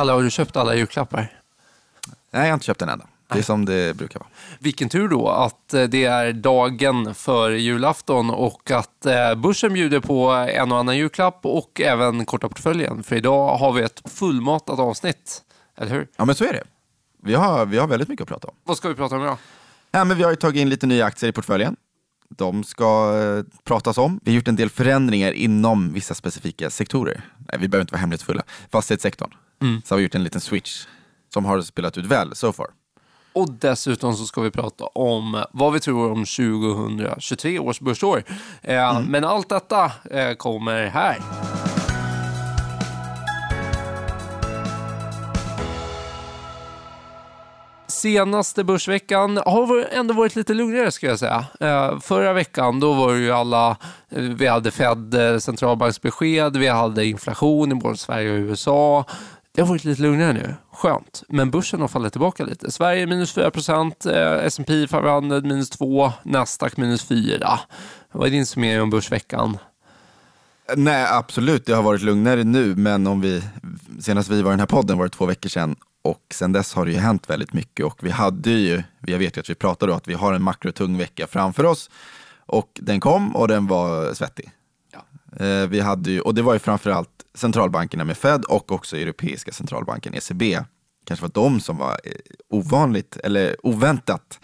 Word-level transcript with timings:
Kalle, 0.00 0.12
har 0.12 0.22
du 0.22 0.30
köpt 0.30 0.56
alla 0.56 0.74
julklappar? 0.74 1.20
Nej, 2.30 2.42
jag 2.42 2.48
har 2.48 2.54
inte 2.54 2.66
köpt 2.66 2.80
den 2.80 2.88
ännu. 2.88 3.04
Det 3.32 3.38
är 3.38 3.42
som 3.42 3.64
det 3.64 3.96
brukar 3.96 4.20
vara. 4.20 4.28
Vilken 4.58 4.88
tur 4.88 5.08
då 5.08 5.28
att 5.28 5.74
eh, 5.74 5.82
det 5.82 6.04
är 6.04 6.32
dagen 6.32 7.14
för 7.14 7.50
julafton 7.50 8.30
och 8.30 8.70
att 8.70 9.06
eh, 9.06 9.34
börsen 9.34 9.72
bjuder 9.72 10.00
på 10.00 10.30
en 10.30 10.72
och 10.72 10.78
annan 10.78 10.96
julklapp 10.96 11.40
och 11.42 11.80
även 11.80 12.24
korta 12.24 12.48
portföljen. 12.48 13.02
För 13.02 13.16
idag 13.16 13.56
har 13.56 13.72
vi 13.72 13.82
ett 13.82 14.02
fullmatat 14.10 14.78
avsnitt, 14.78 15.42
eller 15.76 15.90
hur? 15.90 16.08
Ja, 16.16 16.24
men 16.24 16.34
så 16.34 16.44
är 16.44 16.52
det. 16.52 16.64
Vi 17.22 17.34
har, 17.34 17.66
vi 17.66 17.78
har 17.78 17.86
väldigt 17.86 18.08
mycket 18.08 18.22
att 18.22 18.28
prata 18.28 18.48
om. 18.48 18.54
Vad 18.64 18.76
ska 18.76 18.88
vi 18.88 18.94
prata 18.94 19.16
om 19.16 19.22
idag? 19.22 19.36
Ja, 19.90 20.04
men 20.04 20.16
vi 20.16 20.22
har 20.22 20.30
ju 20.30 20.36
tagit 20.36 20.60
in 20.60 20.68
lite 20.68 20.86
nya 20.86 21.06
aktier 21.06 21.30
i 21.30 21.32
portföljen. 21.32 21.76
De 22.28 22.64
ska 22.64 23.18
eh, 23.18 23.44
pratas 23.64 23.98
om. 23.98 24.20
Vi 24.22 24.30
har 24.30 24.36
gjort 24.36 24.48
en 24.48 24.56
del 24.56 24.70
förändringar 24.70 25.32
inom 25.32 25.92
vissa 25.92 26.14
specifika 26.14 26.70
sektorer. 26.70 27.24
Nej, 27.38 27.58
vi 27.60 27.68
behöver 27.68 27.82
inte 27.82 27.92
vara 27.92 28.00
hemlighetsfulla. 28.00 28.42
Fastighetssektorn. 28.70 29.30
Mm. 29.60 29.82
Så 29.84 29.94
har 29.94 29.96
vi 29.96 30.02
gjort 30.02 30.14
en 30.14 30.24
liten 30.24 30.40
switch 30.40 30.86
som 31.34 31.44
har 31.44 31.60
spelat 31.60 31.98
ut 31.98 32.06
väl 32.06 32.36
so 32.36 32.52
far. 32.52 32.66
Och 33.32 33.50
dessutom 33.52 34.14
så 34.14 34.24
ska 34.24 34.40
vi 34.40 34.50
prata 34.50 34.84
om 34.84 35.44
vad 35.52 35.72
vi 35.72 35.80
tror 35.80 36.10
om 36.12 36.24
2023 36.24 37.58
års 37.58 37.80
börsår. 37.80 38.22
Eh, 38.62 39.00
Men 39.00 39.24
allt 39.24 39.48
detta 39.48 39.92
eh, 40.10 40.34
kommer 40.34 40.86
här. 40.86 41.18
Senaste 47.88 48.64
börsveckan 48.64 49.36
har 49.46 49.86
ändå 49.92 50.14
varit 50.14 50.36
lite 50.36 50.54
lugnare 50.54 50.90
ska 50.90 51.06
jag 51.06 51.18
säga. 51.18 51.44
Eh, 51.60 51.98
förra 52.00 52.32
veckan 52.32 52.80
då 52.80 52.92
var 52.92 53.12
det 53.12 53.18
ju 53.20 53.32
alla, 53.32 53.76
eh, 54.10 54.22
vi 54.22 54.46
hade 54.46 54.70
Fed 54.70 55.14
eh, 55.14 55.38
centralbanksbesked, 55.38 56.56
vi 56.56 56.68
hade 56.68 57.06
inflation 57.06 57.72
i 57.72 57.74
både 57.74 57.96
Sverige 57.96 58.32
och 58.32 58.38
USA. 58.38 59.04
Det 59.52 59.60
har 59.60 59.68
varit 59.68 59.84
lite 59.84 60.02
lugnare 60.02 60.32
nu. 60.32 60.54
Skönt. 60.72 61.22
Men 61.28 61.50
börsen 61.50 61.80
har 61.80 61.88
fallit 61.88 62.12
tillbaka 62.12 62.44
lite. 62.44 62.70
Sverige 62.70 63.06
minus 63.06 63.32
4 63.32 63.50
procent, 63.50 64.06
eh, 64.06 64.44
S&P 64.44 64.88
500 64.88 65.40
minus 65.40 65.70
2, 65.70 66.12
Nasdaq 66.22 66.76
minus 66.76 67.04
4. 67.04 67.60
Vad 68.12 68.26
är 68.26 68.30
din 68.30 68.46
summering 68.46 68.82
om 68.82 68.90
börsveckan? 68.90 69.58
Nej, 70.76 71.06
absolut. 71.10 71.66
Det 71.66 71.72
har 71.72 71.82
varit 71.82 72.02
lugnare 72.02 72.44
nu, 72.44 72.76
men 72.76 73.06
om 73.06 73.20
vi, 73.20 73.42
senast 74.00 74.30
vi 74.30 74.42
var 74.42 74.50
i 74.50 74.52
den 74.52 74.60
här 74.60 74.66
podden 74.66 74.98
var 74.98 75.04
det 75.04 75.10
två 75.10 75.26
veckor 75.26 75.48
sedan 75.48 75.76
och 76.02 76.22
sen 76.34 76.52
dess 76.52 76.74
har 76.74 76.84
det 76.84 76.92
ju 76.92 76.98
hänt 76.98 77.30
väldigt 77.30 77.52
mycket 77.52 77.86
och 77.86 77.98
vi 78.04 78.10
hade 78.10 78.50
ju, 78.50 78.82
jag 79.06 79.18
vet 79.18 79.36
ju 79.36 79.40
att 79.40 79.50
vi 79.50 79.54
pratade 79.54 79.92
då 79.92 79.96
att 79.96 80.08
vi 80.08 80.14
har 80.14 80.32
en 80.32 80.42
makrotung 80.42 80.98
vecka 80.98 81.26
framför 81.26 81.64
oss 81.64 81.90
och 82.46 82.70
den 82.74 83.00
kom 83.00 83.36
och 83.36 83.48
den 83.48 83.66
var 83.66 84.14
svettig. 84.14 84.50
Ja. 85.38 85.44
Eh, 85.44 85.66
Vi 85.68 85.80
hade 85.80 86.10
ju, 86.10 86.20
och 86.20 86.34
det 86.34 86.42
var 86.42 86.52
ju 86.52 86.58
framförallt 86.58 87.08
centralbankerna 87.34 88.04
med 88.04 88.16
Fed 88.16 88.44
och 88.44 88.72
också 88.72 88.96
Europeiska 88.96 89.52
centralbanken, 89.52 90.14
ECB. 90.14 90.58
Kanske 91.04 91.24
var 91.26 91.30
de 91.34 91.60
som 91.60 91.76
var 91.76 92.00
eh, 92.04 92.12
ovanligt, 92.50 93.16
eller 93.16 93.66
oväntat 93.66 94.38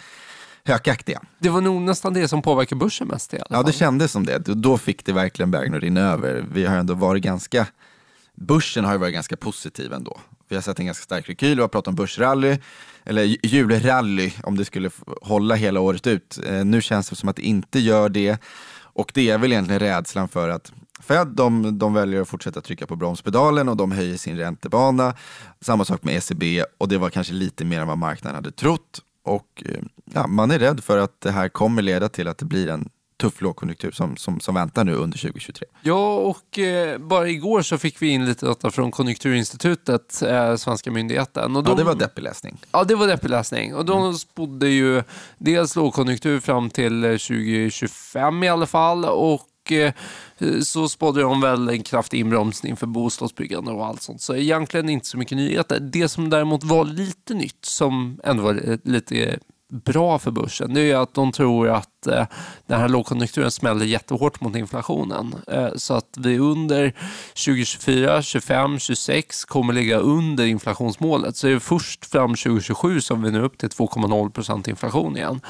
hökaktiga. 0.64 1.20
Det 1.38 1.48
var 1.48 1.60
nog 1.60 1.82
nästan 1.82 2.14
det 2.14 2.28
som 2.28 2.42
påverkar 2.42 2.76
börsen 2.76 3.08
mest 3.08 3.34
i 3.34 3.36
alla 3.36 3.46
Ja, 3.50 3.56
fall. 3.56 3.64
det 3.66 3.72
kändes 3.72 4.12
som 4.12 4.26
det. 4.26 4.38
Då 4.38 4.78
fick 4.78 5.04
det 5.04 5.12
verkligen 5.12 5.50
bägaren 5.50 5.74
att 5.74 5.80
rinna 5.82 6.00
över. 6.00 6.44
Vi 6.52 6.66
har 6.66 6.76
ändå 6.76 6.94
varit 6.94 7.22
ganska, 7.22 7.66
börsen 8.34 8.84
har 8.84 8.92
ju 8.92 8.98
varit 8.98 9.14
ganska 9.14 9.36
positiv 9.36 9.92
ändå. 9.92 10.20
Vi 10.48 10.54
har 10.56 10.62
sett 10.62 10.78
en 10.78 10.86
ganska 10.86 11.02
stark 11.04 11.28
rekyl, 11.28 11.54
vi 11.56 11.60
har 11.60 11.68
pratat 11.68 11.88
om 11.88 11.94
börsrally, 11.94 12.58
eller 13.04 13.22
ju- 13.22 13.36
julrally 13.42 14.32
om 14.42 14.56
det 14.56 14.64
skulle 14.64 14.90
hålla 15.22 15.54
hela 15.54 15.80
året 15.80 16.06
ut. 16.06 16.38
Eh, 16.46 16.64
nu 16.64 16.82
känns 16.82 17.10
det 17.10 17.16
som 17.16 17.28
att 17.28 17.36
det 17.36 17.42
inte 17.42 17.78
gör 17.80 18.08
det. 18.08 18.38
Och 18.96 19.10
det 19.14 19.30
är 19.30 19.38
väl 19.38 19.52
egentligen 19.52 19.80
rädslan 19.80 20.28
för 20.28 20.48
att 20.48 20.72
Fed, 21.00 21.26
de, 21.26 21.78
de 21.78 21.94
väljer 21.94 22.20
att 22.20 22.28
fortsätta 22.28 22.60
trycka 22.60 22.86
på 22.86 22.96
bromspedalen 22.96 23.68
och 23.68 23.76
de 23.76 23.92
höjer 23.92 24.16
sin 24.16 24.36
räntebana. 24.36 25.14
Samma 25.60 25.84
sak 25.84 26.04
med 26.04 26.16
ECB 26.16 26.64
och 26.78 26.88
det 26.88 26.98
var 26.98 27.10
kanske 27.10 27.32
lite 27.32 27.64
mer 27.64 27.80
än 27.80 27.88
vad 27.88 27.98
marknaden 27.98 28.34
hade 28.34 28.52
trott. 28.52 29.02
Och 29.24 29.62
eh, 29.66 29.80
ja, 30.12 30.26
man 30.26 30.50
är 30.50 30.58
rädd 30.58 30.84
för 30.84 30.98
att 30.98 31.20
det 31.20 31.30
här 31.30 31.48
kommer 31.48 31.82
leda 31.82 32.08
till 32.08 32.28
att 32.28 32.38
det 32.38 32.44
blir 32.44 32.68
en 32.68 32.88
tuff 33.16 33.40
lågkonjunktur 33.40 33.90
som, 33.90 34.16
som, 34.16 34.40
som 34.40 34.54
väntar 34.54 34.84
nu 34.84 34.94
under 34.94 35.18
2023. 35.18 35.66
Ja, 35.82 36.16
och 36.16 36.58
eh, 36.58 36.98
bara 36.98 37.28
igår 37.28 37.62
så 37.62 37.78
fick 37.78 38.02
vi 38.02 38.08
in 38.08 38.24
lite 38.26 38.46
data 38.46 38.70
från 38.70 38.90
Konjunkturinstitutet, 38.90 40.22
eh, 40.22 40.56
svenska 40.56 40.90
myndigheten. 40.90 41.56
Och 41.56 41.62
Ja, 41.62 41.68
de, 41.68 41.76
det 41.76 41.84
var 41.84 41.94
deppig 41.94 42.22
läsning. 42.22 42.56
Ja, 42.72 42.84
det 42.84 42.94
var 42.94 43.06
deppig 43.06 43.30
läsning. 43.30 43.74
Och 43.74 43.84
de 43.84 44.14
spådde 44.14 44.68
ju 44.68 45.02
dels 45.38 45.76
lågkonjunktur 45.76 46.40
fram 46.40 46.70
till 46.70 47.04
eh, 47.04 47.10
2025 47.10 48.42
i 48.42 48.48
alla 48.48 48.66
fall. 48.66 49.04
Och 49.04 49.72
eh, 49.72 49.92
så 50.62 50.88
spådde 50.88 51.20
de 51.20 51.40
väl 51.40 51.68
en 51.68 51.82
kraftig 51.82 52.20
inbromsning 52.20 52.76
för 52.76 52.86
bostadsbyggande 52.86 53.70
och 53.70 53.86
allt 53.86 54.02
sånt. 54.02 54.20
Så 54.20 54.34
egentligen 54.34 54.88
inte 54.88 55.06
så 55.06 55.18
mycket 55.18 55.36
nyheter. 55.36 55.80
Det 55.80 56.08
som 56.08 56.30
däremot 56.30 56.64
var 56.64 56.84
lite 56.84 57.34
nytt, 57.34 57.64
som 57.64 58.20
ändå 58.24 58.42
var 58.42 58.70
eh, 58.70 58.78
lite 58.84 59.38
bra 59.72 60.18
för 60.18 60.30
börsen, 60.30 60.74
det 60.74 60.90
är 60.90 60.96
att 60.96 61.14
de 61.14 61.32
tror 61.32 61.68
att 61.68 61.88
eh, 62.06 62.26
den 62.66 62.80
här 62.80 62.88
lågkonjunkturen 62.88 63.50
smäller 63.50 63.84
jättehårt 63.84 64.40
mot 64.40 64.56
inflationen. 64.56 65.34
Eh, 65.46 65.68
så 65.76 65.94
att 65.94 66.16
vi 66.18 66.38
under 66.38 66.92
2024, 67.44 68.22
25, 68.22 68.78
26 68.78 69.44
kommer 69.44 69.72
ligga 69.72 69.98
under 69.98 70.46
inflationsmålet. 70.46 71.36
Så 71.36 71.46
det 71.46 71.52
är 71.52 71.58
först 71.58 72.06
fram 72.06 72.34
2027 72.34 73.00
som 73.00 73.22
vi 73.22 73.30
nu 73.30 73.42
upp 73.42 73.58
till 73.58 73.68
2,0 73.68 74.30
procent 74.30 74.68
inflation 74.68 75.16
igen. 75.16 75.40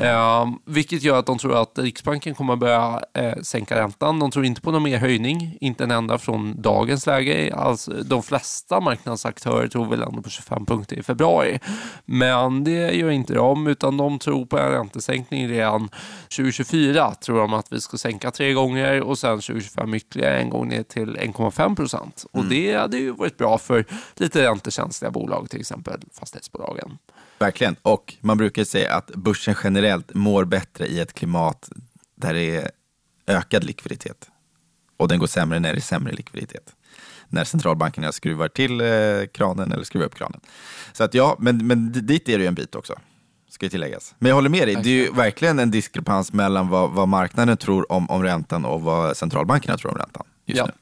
Eh, 0.00 0.48
vilket 0.64 1.02
gör 1.02 1.18
att 1.18 1.26
de 1.26 1.38
tror 1.38 1.62
att 1.62 1.78
Riksbanken 1.78 2.34
kommer 2.34 2.56
börja 2.56 3.00
eh, 3.14 3.42
sänka 3.42 3.80
räntan. 3.80 4.18
De 4.18 4.30
tror 4.30 4.44
inte 4.44 4.60
på 4.60 4.70
någon 4.70 4.82
mer 4.82 4.98
höjning, 4.98 5.58
inte 5.60 5.84
en 5.84 5.90
enda 5.90 6.18
från 6.18 6.62
dagens 6.62 7.06
läge. 7.06 7.54
Alltså, 7.54 7.90
de 7.90 8.22
flesta 8.22 8.80
marknadsaktörer 8.80 9.68
tror 9.68 9.86
väl 9.86 10.02
ändå 10.02 10.22
på 10.22 10.30
25 10.30 10.66
punkter 10.66 10.96
i 10.96 11.02
februari. 11.02 11.58
Men 12.04 12.64
det 12.64 12.92
gör 12.96 13.10
inte 13.10 13.34
de, 13.34 13.66
utan 13.66 13.96
de 13.96 14.18
tror 14.18 14.46
på 14.46 14.58
en 14.58 14.70
räntesänkning 14.70 15.48
redan 15.48 15.88
2024. 16.22 17.14
Tror 17.14 17.38
de 17.38 17.52
att 17.52 17.72
vi 17.72 17.80
ska 17.80 17.96
sänka 17.96 18.30
tre 18.30 18.52
gånger 18.52 19.00
och 19.00 19.18
sen 19.18 19.40
2025 19.40 19.94
ytterligare 19.94 20.38
en 20.38 20.50
gång 20.50 20.68
ner 20.68 20.82
till 20.82 21.16
1,5 21.16 21.76
procent. 21.76 22.26
Och 22.32 22.44
det 22.44 22.74
hade 22.74 22.96
ju 22.96 23.10
varit 23.10 23.36
bra 23.36 23.58
för 23.58 23.84
lite 24.14 24.42
räntekänsliga 24.42 25.10
bolag, 25.10 25.50
till 25.50 25.60
exempel 25.60 26.00
fastighetsbolagen. 26.12 26.98
Verkligen. 27.38 27.76
Och 27.82 28.14
man 28.20 28.38
brukar 28.38 28.64
säga 28.64 28.94
att 28.94 29.10
börsen 29.10 29.54
generellt 29.64 30.14
mår 30.14 30.44
bättre 30.44 30.86
i 30.86 31.00
ett 31.00 31.12
klimat 31.12 31.70
där 32.14 32.34
det 32.34 32.56
är 32.56 32.70
ökad 33.26 33.64
likviditet. 33.64 34.30
Och 34.96 35.08
den 35.08 35.18
går 35.18 35.26
sämre 35.26 35.60
när 35.60 35.72
det 35.72 35.78
är 35.78 35.80
sämre 35.80 36.12
likviditet. 36.12 36.74
När 37.28 37.44
centralbankerna 37.44 38.12
skruvar 38.12 38.48
till 38.48 38.80
eh, 38.80 38.86
kranen 39.32 39.72
eller 39.72 39.84
skruvar 39.84 40.06
upp 40.06 40.14
kranen. 40.14 40.40
Så 40.92 41.04
att 41.04 41.14
ja, 41.14 41.36
men, 41.38 41.66
men 41.66 41.92
dit 41.92 42.28
är 42.28 42.38
det 42.38 42.44
ju 42.44 42.48
en 42.48 42.54
bit 42.54 42.74
också. 42.74 42.94
Ska 43.54 43.66
ju 43.66 43.70
tilläggas. 43.70 44.14
Men 44.18 44.28
jag 44.28 44.34
håller 44.36 44.48
med 44.50 44.68
dig, 44.68 44.74
det 44.82 44.88
är 44.88 44.94
ju 45.04 45.10
verkligen 45.12 45.58
en 45.58 45.70
diskrepans 45.70 46.32
mellan 46.32 46.68
vad, 46.68 46.90
vad 46.90 47.08
marknaden 47.08 47.56
tror 47.56 47.92
om, 47.92 48.10
om 48.10 48.22
räntan 48.22 48.64
och 48.64 48.82
vad 48.82 49.16
centralbankerna 49.16 49.76
tror 49.76 49.90
om 49.92 49.98
räntan 49.98 50.22
just 50.46 50.58
Ja. 50.58 50.66
nu. 50.66 50.72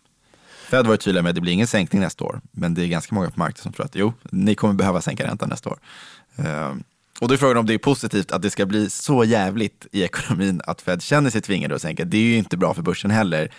Fed 0.70 0.86
var 0.86 0.92
ju 0.94 0.96
tydliga 0.98 1.22
med 1.22 1.30
att 1.30 1.34
det 1.34 1.40
blir 1.40 1.52
ingen 1.52 1.66
sänkning 1.66 2.02
nästa 2.02 2.24
år, 2.24 2.40
men 2.52 2.74
det 2.74 2.82
är 2.82 2.86
ganska 2.88 3.14
många 3.14 3.30
på 3.30 3.38
marknaden 3.38 3.62
som 3.62 3.72
tror 3.72 3.86
att 3.86 3.94
jo, 3.94 4.12
ni 4.30 4.54
kommer 4.54 4.74
behöva 4.74 5.00
sänka 5.00 5.26
räntan 5.26 5.48
nästa 5.48 5.70
år. 5.70 5.78
Ehm, 6.36 6.82
och 7.20 7.28
då 7.28 7.34
är 7.34 7.38
frågan 7.38 7.56
om 7.56 7.66
det 7.66 7.74
är 7.74 7.78
positivt 7.78 8.32
att 8.32 8.42
det 8.42 8.50
ska 8.50 8.66
bli 8.66 8.90
så 8.90 9.24
jävligt 9.24 9.86
i 9.92 10.02
ekonomin 10.02 10.60
att 10.66 10.82
Fed 10.82 11.02
känner 11.02 11.30
sig 11.30 11.40
tvingade 11.40 11.74
att 11.74 11.82
sänka. 11.82 12.04
Det 12.04 12.16
är 12.16 12.20
ju 12.22 12.36
inte 12.36 12.56
bra 12.56 12.74
för 12.74 12.82
börsen 12.82 13.10
heller. 13.10 13.52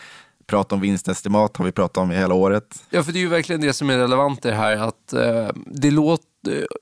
Prata 0.48 0.76
om 0.76 0.82
vinstestimat 0.82 1.58
har 1.58 1.66
vi 1.66 1.72
pratat 1.72 1.98
om 1.98 2.12
i 2.12 2.16
hela 2.16 2.34
året. 2.34 2.84
Ja, 2.90 3.04
för 3.04 3.12
det 3.12 3.20
är 3.20 3.22
ju 3.22 3.28
verkligen 3.28 3.62
det 3.62 3.74
som 3.74 3.90
är 3.90 3.98
relevant 3.98 4.46
i 4.46 4.50
det 4.50 4.56
här. 4.56 4.78
Att 4.78 5.14
eh, 5.14 5.50
det 5.66 5.92
låter, 5.92 6.26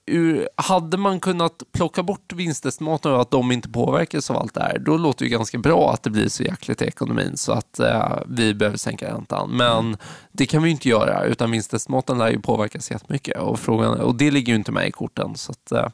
ur, 0.06 0.48
hade 0.56 0.96
man 0.96 1.20
kunnat 1.20 1.62
plocka 1.72 2.02
bort 2.02 2.32
vinstestimaten 2.32 3.12
och 3.12 3.20
att 3.20 3.30
de 3.30 3.52
inte 3.52 3.68
påverkas 3.68 4.30
av 4.30 4.36
allt 4.36 4.54
det 4.54 4.60
här, 4.60 4.78
då 4.78 4.96
låter 4.96 5.18
det 5.18 5.24
ju 5.24 5.36
ganska 5.36 5.58
bra 5.58 5.92
att 5.92 6.02
det 6.02 6.10
blir 6.10 6.28
så 6.28 6.42
jäkligt 6.42 6.82
i 6.82 6.84
ekonomin 6.84 7.36
så 7.36 7.52
att 7.52 7.78
eh, 7.78 8.18
vi 8.26 8.54
behöver 8.54 8.78
sänka 8.78 9.14
räntan. 9.14 9.50
Men 9.50 9.96
det 10.32 10.46
kan 10.46 10.62
vi 10.62 10.68
ju 10.68 10.72
inte 10.72 10.88
göra, 10.88 11.24
utan 11.24 11.50
vinstestimaten 11.50 12.18
lär 12.18 12.30
ju 12.30 12.40
påverkas 12.40 12.90
jättemycket 12.90 13.38
och, 13.38 13.60
frågan, 13.60 14.00
och 14.00 14.14
det 14.14 14.30
ligger 14.30 14.52
ju 14.52 14.58
inte 14.58 14.72
med 14.72 14.88
i 14.88 14.90
korten. 14.90 15.36
Så 15.36 15.52
att, 15.52 15.72
eh, 15.72 15.88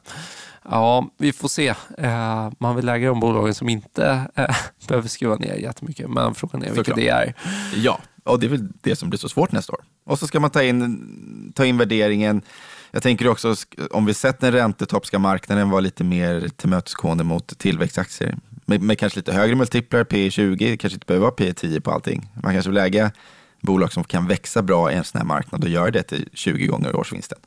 Ja, 0.71 1.09
vi 1.17 1.33
får 1.33 1.47
se. 1.47 1.67
Eh, 1.97 2.51
man 2.59 2.75
vill 2.75 2.85
lägga 2.85 3.07
de 3.07 3.19
bolagen 3.19 3.53
som 3.53 3.69
inte 3.69 4.27
eh, 4.35 4.55
behöver 4.87 5.07
skruva 5.07 5.35
ner 5.35 5.55
jättemycket, 5.55 6.09
men 6.09 6.35
frågan 6.35 6.63
är 6.63 6.71
vilka 6.73 6.95
det 6.95 7.07
är. 7.07 7.33
Ja, 7.75 7.99
och 8.23 8.39
det 8.39 8.47
är 8.47 8.49
väl 8.49 8.67
det 8.81 8.95
som 8.95 9.09
blir 9.09 9.19
så 9.19 9.29
svårt 9.29 9.51
nästa 9.51 9.73
år. 9.73 9.81
Och 10.05 10.19
så 10.19 10.27
ska 10.27 10.39
man 10.39 10.49
ta 10.49 10.63
in, 10.63 11.53
ta 11.55 11.65
in 11.65 11.77
värderingen. 11.77 12.41
Jag 12.91 13.03
tänker 13.03 13.27
också, 13.27 13.55
om 13.91 14.05
vi 14.05 14.13
sett 14.13 14.43
en 14.43 14.51
räntetopp 14.51 15.05
ska 15.05 15.19
marknaden 15.19 15.69
vara 15.69 15.81
lite 15.81 16.03
mer 16.03 16.49
tillmötesgående 16.55 17.23
mot 17.23 17.59
tillväxtaktier. 17.59 18.37
Med, 18.65 18.81
med 18.81 18.99
kanske 18.99 19.19
lite 19.19 19.33
högre 19.33 19.55
multiplar, 19.55 20.03
P 20.03 20.31
20, 20.31 20.77
kanske 20.77 20.95
inte 20.95 21.05
behöver 21.05 21.23
vara 21.23 21.31
P 21.31 21.53
10 21.53 21.81
på 21.81 21.91
allting. 21.91 22.29
Man 22.43 22.53
kanske 22.53 22.69
vill 22.71 22.77
äga 22.77 23.11
bolag 23.61 23.93
som 23.93 24.03
kan 24.03 24.27
växa 24.27 24.61
bra 24.61 24.91
i 24.91 24.95
en 24.95 25.03
sån 25.03 25.19
här 25.19 25.25
marknad 25.25 25.63
och 25.63 25.69
göra 25.69 25.91
det 25.91 26.03
till 26.03 26.29
20 26.33 26.67
gånger 26.67 26.95
årsvinsten. 26.95 27.39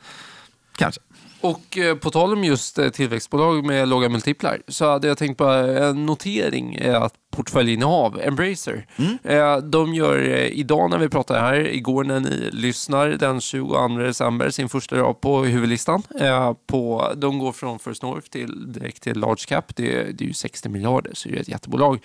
Kanske. 0.77 1.01
Och 1.41 1.79
eh, 1.79 1.97
på 1.97 2.11
tal 2.11 2.33
om 2.33 2.45
just 2.45 2.79
eh, 2.79 2.89
tillväxtbolag 2.89 3.65
med 3.65 3.89
låga 3.89 4.09
multiplar 4.09 4.63
så 4.69 4.91
hade 4.91 5.09
jag 5.09 5.19
tänkt 5.19 5.39
på 5.39 5.45
en 5.45 6.07
notering 6.07 6.81
att 6.95 7.15
portföljinnehav, 7.33 8.21
Embracer. 8.21 8.87
Mm. 8.97 9.19
Eh, 9.25 9.57
de 9.57 9.95
gör 9.95 10.19
eh, 10.19 10.47
idag 10.47 10.91
när 10.91 10.99
vi 10.99 11.09
pratar 11.09 11.41
här, 11.41 11.55
igår 11.55 12.05
när 12.05 12.21
ni 12.21 12.51
lyssnar, 12.53 13.09
den 13.09 13.41
22 13.41 13.89
december, 13.89 14.51
sin 14.51 14.69
första 14.69 14.97
dag 14.97 15.21
på 15.21 15.45
huvudlistan. 15.45 16.03
Eh, 16.21 16.53
på, 16.67 17.13
de 17.17 17.39
går 17.39 17.53
från 17.53 17.79
First 17.79 18.03
North 18.03 18.29
till, 18.29 18.73
direkt 18.73 19.03
till 19.03 19.19
Large 19.19 19.45
Cap. 19.49 19.77
Det, 19.77 20.03
det 20.03 20.25
är 20.25 20.29
ju 20.29 20.33
60 20.33 20.69
miljarder, 20.69 21.11
så 21.15 21.29
det 21.29 21.37
är 21.37 21.41
ett 21.41 21.49
jättebolag. 21.49 22.01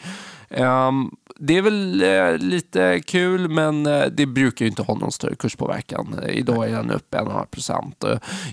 Um, 0.50 1.16
det 1.40 1.58
är 1.58 1.62
väl 1.62 2.04
lite 2.40 3.00
kul, 3.00 3.50
men 3.50 3.84
det 4.12 4.26
brukar 4.26 4.66
ju 4.66 4.70
inte 4.70 4.82
ha 4.82 4.96
någon 4.96 5.12
större 5.12 5.36
kurspåverkan. 5.36 6.20
Idag 6.30 6.70
är 6.70 6.72
den 6.72 6.92
upp 6.92 7.14
1,5 7.14 7.46
procent. 7.46 8.04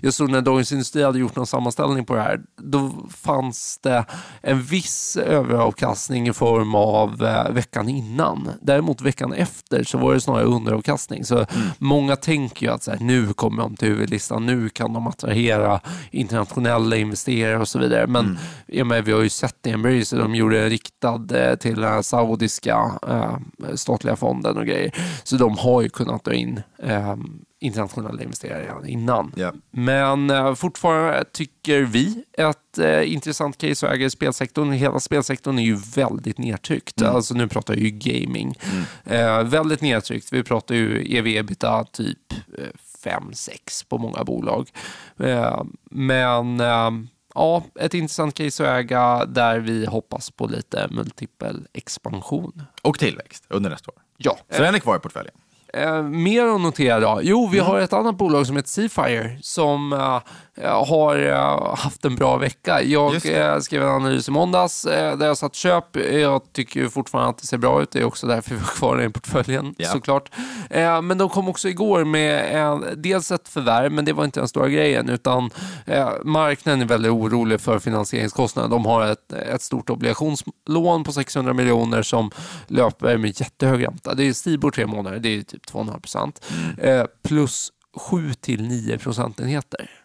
Jag 0.03 0.15
såg 0.15 0.31
när 0.31 0.41
Dagens 0.41 0.73
Industri 0.73 1.03
hade 1.03 1.19
gjort 1.19 1.37
någon 1.37 1.47
sammanställning 1.47 2.05
på 2.05 2.15
det 2.15 2.23
här. 2.23 2.41
Då 2.57 2.93
fanns 3.11 3.79
det 3.83 4.05
en 4.43 4.63
viss 4.63 5.17
överavkastning 5.17 6.29
i 6.29 6.33
form 6.33 6.64
av 6.75 7.25
eh, 7.25 7.51
veckan 7.51 7.89
innan. 7.89 8.51
Däremot 8.61 9.01
veckan 9.01 9.33
efter 9.33 9.85
så 9.85 9.99
var 9.99 10.15
det 10.15 10.21
snarare 10.21 10.45
underavkastning. 10.45 11.25
Så 11.25 11.37
mm. 11.37 11.69
många 11.79 12.17
tänker 12.17 12.67
ju 12.67 12.73
att 12.73 12.83
så 12.83 12.91
här, 12.91 12.99
nu 13.01 13.33
kommer 13.33 13.63
de 13.63 13.77
till 13.77 13.89
huvudlistan, 13.89 14.47
nu 14.47 14.69
kan 14.69 14.93
de 14.93 15.07
attrahera 15.07 15.81
internationella 16.11 16.97
investerare 16.97 17.59
och 17.59 17.69
så 17.69 17.79
vidare. 17.79 18.07
Men 18.07 18.25
mm. 18.25 18.39
ja, 18.67 18.85
men 18.85 19.05
vi 19.05 19.13
har 19.13 19.23
ju 19.23 19.29
sett 19.29 19.57
det 19.61 19.71
i 19.71 19.73
Embracer, 19.73 20.19
de 20.19 20.35
gjorde 20.35 20.63
en 20.63 20.71
riktad 20.71 21.27
eh, 21.35 21.55
till 21.55 21.81
den 21.81 22.03
saudiska 22.03 22.93
eh, 23.09 23.37
statliga 23.75 24.17
fonden 24.17 24.57
och 24.57 24.67
grejer. 24.67 24.95
Så 25.25 25.37
de 25.37 25.59
har 25.59 25.83
ju 25.83 25.89
kunnat 25.89 26.25
dra 26.25 26.35
in 26.35 26.63
eh, 26.83 27.17
internationella 27.65 28.23
investerare 28.23 28.91
innan. 28.91 29.33
Yeah. 29.37 29.55
Men 29.71 30.31
eh, 30.31 30.55
fortfarande 30.55 31.25
tycker 31.33 31.83
vi 31.83 32.25
ett 32.33 32.79
eh, 32.79 33.13
intressant 33.13 33.59
case 33.59 33.87
att 33.87 33.95
äga 33.95 34.07
i 34.07 34.11
spelsektorn. 34.11 34.73
Hela 34.73 35.01
spelsektorn 35.01 35.59
är 35.59 35.63
ju 35.63 35.77
väldigt 35.95 36.39
nedtryckt. 36.39 37.01
Mm. 37.01 37.15
Alltså 37.15 37.35
nu 37.35 37.49
pratar 37.49 37.75
jag 37.75 37.83
ju 37.83 37.91
gaming. 37.91 38.59
Mm. 38.73 39.41
Eh, 39.41 39.45
väldigt 39.45 39.81
nedtryckt. 39.81 40.33
Vi 40.33 40.43
pratar 40.43 40.75
ju 40.75 41.17
ev-ebita 41.17 41.85
typ 41.85 42.35
5-6 43.05 43.51
eh, 43.51 43.89
på 43.89 43.99
många 43.99 44.25
bolag. 44.25 44.71
Eh, 45.19 45.63
men 45.91 46.61
eh, 46.61 46.91
ja, 47.35 47.63
ett 47.81 47.95
intressant 47.95 48.35
case 48.35 48.65
att 48.65 48.79
äga 48.79 49.25
där 49.27 49.59
vi 49.59 49.87
hoppas 49.87 50.31
på 50.31 50.47
lite 50.47 50.89
multipel 50.91 51.67
expansion. 51.73 52.63
Och 52.83 52.99
tillväxt 52.99 53.45
under 53.49 53.71
nästa 53.71 53.91
år. 53.91 53.99
Ja. 54.17 54.39
Så 54.51 54.63
den 54.63 54.75
är 54.75 54.79
kvar 54.79 54.97
i 54.97 54.99
portföljen? 54.99 55.35
Eh, 55.77 56.03
mer 56.03 56.47
att 56.47 56.61
notera 56.61 57.01
då? 57.01 57.21
Jo, 57.23 57.49
vi 57.49 57.59
mm. 57.59 57.71
har 57.71 57.79
ett 57.81 57.93
annat 57.93 58.17
bolag 58.17 58.47
som 58.47 58.57
heter 58.57 58.69
Seafire 58.69 59.39
som 59.41 59.93
eh, 59.93 60.21
har 60.63 61.27
eh, 61.27 61.77
haft 61.77 62.05
en 62.05 62.15
bra 62.15 62.37
vecka. 62.37 62.83
Jag 62.83 63.27
eh, 63.27 63.59
skrev 63.59 63.83
en 63.83 63.89
analys 63.89 64.29
i 64.29 64.31
måndags 64.31 64.83
där 64.83 65.27
jag 65.27 65.37
satt 65.37 65.55
köp. 65.55 65.97
Jag 65.97 66.53
tycker 66.53 66.89
fortfarande 66.89 67.31
att 67.31 67.39
det 67.39 67.47
ser 67.47 67.59
bra 67.59 67.83
ut. 67.83 67.91
Det 67.91 67.99
är 67.99 68.05
också 68.05 68.27
därför 68.27 68.55
vi 68.55 68.61
har 68.61 68.67
kvar 68.67 68.97
den 68.97 69.11
i 69.11 69.13
portföljen 69.13 69.75
yeah. 69.79 69.93
såklart. 69.93 70.31
Men 71.03 71.19
de 71.19 71.29
kom 71.29 71.49
också 71.49 71.69
igår 71.69 72.05
med 72.05 72.85
dels 72.97 73.31
ett 73.31 73.49
förvärv, 73.49 73.93
men 73.93 74.05
det 74.05 74.13
var 74.13 74.25
inte 74.25 74.41
den 74.41 74.49
stora 74.49 74.69
grejen, 74.69 75.09
utan 75.09 75.51
marknaden 76.23 76.81
är 76.81 76.87
väldigt 76.87 77.13
orolig 77.13 77.61
för 77.61 77.79
finansieringskostnader. 77.79 78.69
De 78.69 78.87
har 78.87 79.07
ett, 79.07 79.33
ett 79.33 79.63
stort 79.63 79.91
obligationslån 79.91 81.05
på 81.05 81.13
600 81.13 81.53
miljoner 81.53 82.03
som 82.03 82.31
löper 82.67 83.17
med 83.17 83.41
jättehög 83.41 83.87
ränta. 83.87 84.15
Det 84.15 84.29
är 84.29 84.33
Stibor 84.33 84.71
tre 84.71 84.87
månader, 84.87 85.19
det 85.19 85.29
är 85.29 85.43
typ 85.43 85.67
2,5 85.67 86.01
procent. 86.01 86.47
Mm. 86.79 87.07
Plus 87.23 87.71
7 87.97 88.35
till 88.35 88.63
9 88.63 88.99
procentenheter. 88.99 90.04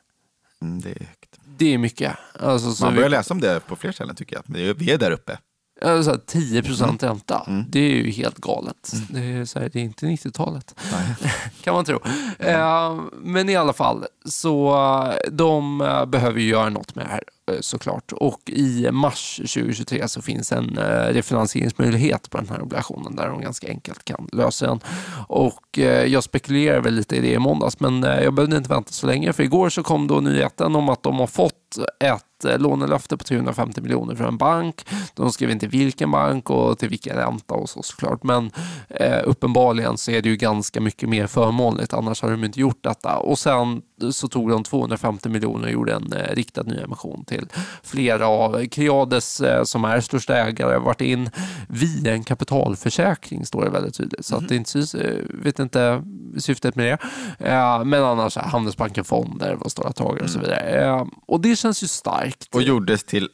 Mm, 0.63 0.81
det 0.81 0.89
är 0.89 1.05
högt. 1.05 1.39
Det 1.57 1.73
är 1.73 1.77
mycket. 1.77 2.15
Alltså, 2.39 2.83
Man 2.85 2.95
börjar 2.95 3.09
vi... 3.09 3.15
läsa 3.15 3.33
om 3.33 3.41
det 3.41 3.59
på 3.67 3.75
fler 3.75 3.91
ställen 3.91 4.15
tycker 4.15 4.35
jag. 4.35 4.43
Vi 4.75 4.91
är 4.91 4.97
där 4.97 5.11
uppe. 5.11 5.39
Alltså, 5.81 6.19
10 6.25 6.63
procent 6.63 7.03
mm. 7.03 7.13
ränta, 7.13 7.45
mm. 7.47 7.65
det 7.69 7.79
är 7.79 7.89
ju 7.89 8.11
helt 8.11 8.37
galet. 8.37 8.91
Mm. 8.93 9.05
Det, 9.09 9.19
är, 9.19 9.59
här, 9.59 9.69
det 9.73 9.79
är 9.79 9.83
inte 9.83 10.05
90-talet, 10.05 10.75
kan 11.63 11.73
man 11.73 11.85
tro. 11.85 11.99
Eh, 12.39 12.99
men 13.21 13.49
i 13.49 13.55
alla 13.55 13.73
fall, 13.73 14.05
så 14.25 14.75
eh, 14.75 15.31
de 15.31 15.81
eh, 15.81 16.05
behöver 16.05 16.39
ju 16.39 16.49
göra 16.49 16.69
något 16.69 16.95
med 16.95 17.05
det 17.05 17.09
här 17.09 17.23
eh, 17.51 17.59
såklart. 17.61 18.11
Och 18.11 18.41
i 18.45 18.91
mars 18.91 19.35
2023 19.35 20.07
så 20.07 20.21
finns 20.21 20.51
en 20.51 20.79
refinansieringsmöjlighet 21.09 22.29
på 22.29 22.37
den 22.37 22.49
här 22.49 22.61
obligationen 22.61 23.15
där 23.15 23.27
de 23.27 23.41
ganska 23.41 23.67
enkelt 23.67 24.05
kan 24.05 24.29
lösa 24.31 24.67
den. 24.67 24.79
Och 25.27 25.77
jag 26.07 26.23
spekulerar 26.23 26.81
väl 26.81 26.93
lite 26.93 27.15
i 27.15 27.19
det 27.19 27.31
i 27.31 27.39
måndags, 27.39 27.79
men 27.79 28.03
jag 28.03 28.33
behövde 28.33 28.57
inte 28.57 28.69
vänta 28.69 28.91
så 28.91 29.07
länge, 29.07 29.33
för 29.33 29.43
igår 29.43 29.69
så 29.69 29.83
kom 29.83 30.07
då 30.07 30.19
nyheten 30.19 30.75
om 30.75 30.89
att 30.89 31.03
de 31.03 31.19
har 31.19 31.27
fått 31.27 31.77
ett 31.99 32.23
lånelöfte 32.43 33.17
på 33.17 33.23
350 33.23 33.81
miljoner 33.81 34.15
från 34.15 34.27
en 34.27 34.37
bank. 34.37 34.85
De 35.13 35.31
skrev 35.31 35.51
inte 35.51 35.67
vilken 35.67 36.11
bank 36.11 36.49
och 36.49 36.79
till 36.79 36.89
vilken 36.89 37.15
ränta 37.15 37.53
och 37.53 37.69
så 37.69 37.83
såklart. 37.83 38.23
Men 38.23 38.51
eh, 38.89 39.19
uppenbarligen 39.25 39.97
så 39.97 40.11
är 40.11 40.21
det 40.21 40.29
ju 40.29 40.35
ganska 40.35 40.81
mycket 40.81 41.09
mer 41.09 41.27
förmånligt. 41.27 41.93
Annars 41.93 42.21
har 42.21 42.31
de 42.31 42.43
inte 42.43 42.59
gjort 42.59 42.83
detta. 42.83 43.08
Och 43.17 43.39
sen 43.39 43.81
så 44.11 44.27
tog 44.27 44.49
de 44.49 44.63
250 44.63 45.29
miljoner 45.29 45.67
och 45.67 45.73
gjorde 45.73 45.93
en 45.93 46.13
eh, 46.13 46.35
riktad 46.35 46.63
nyemission 46.63 47.25
till 47.25 47.47
flera 47.83 48.27
av 48.27 48.65
Creades 48.65 49.41
eh, 49.41 49.63
som 49.63 49.85
är 49.85 50.01
största 50.01 50.35
ägare 50.35 50.77
varit 50.77 51.01
in 51.01 51.29
via 51.67 52.13
en 52.13 52.23
kapitalförsäkring 52.23 53.45
står 53.45 53.63
det 53.63 53.69
väldigt 53.69 53.95
tydligt. 53.95 54.25
Så 54.25 54.35
mm. 54.35 54.45
att 54.45 54.49
det 54.49 54.55
inte, 54.55 54.79
eh, 54.79 55.43
vet 55.43 55.59
inte 55.59 56.03
syftet 56.37 56.75
med 56.75 56.85
det. 56.85 56.97
Eh, 57.47 57.83
men 57.83 58.03
annars 58.03 58.37
Handelsbanken 58.37 59.03
Fonder 59.03 59.55
var 59.55 59.69
stora 59.69 59.91
tagare 59.91 60.23
och 60.23 60.29
så 60.29 60.39
mm. 60.39 60.49
vidare. 60.49 60.85
Eh, 60.85 61.05
och 61.27 61.41
det 61.41 61.55
känns 61.55 61.83
ju 61.83 61.87
starkt. 61.87 62.55
Och 62.55 62.61
gjordes 62.61 63.03
till 63.03 63.29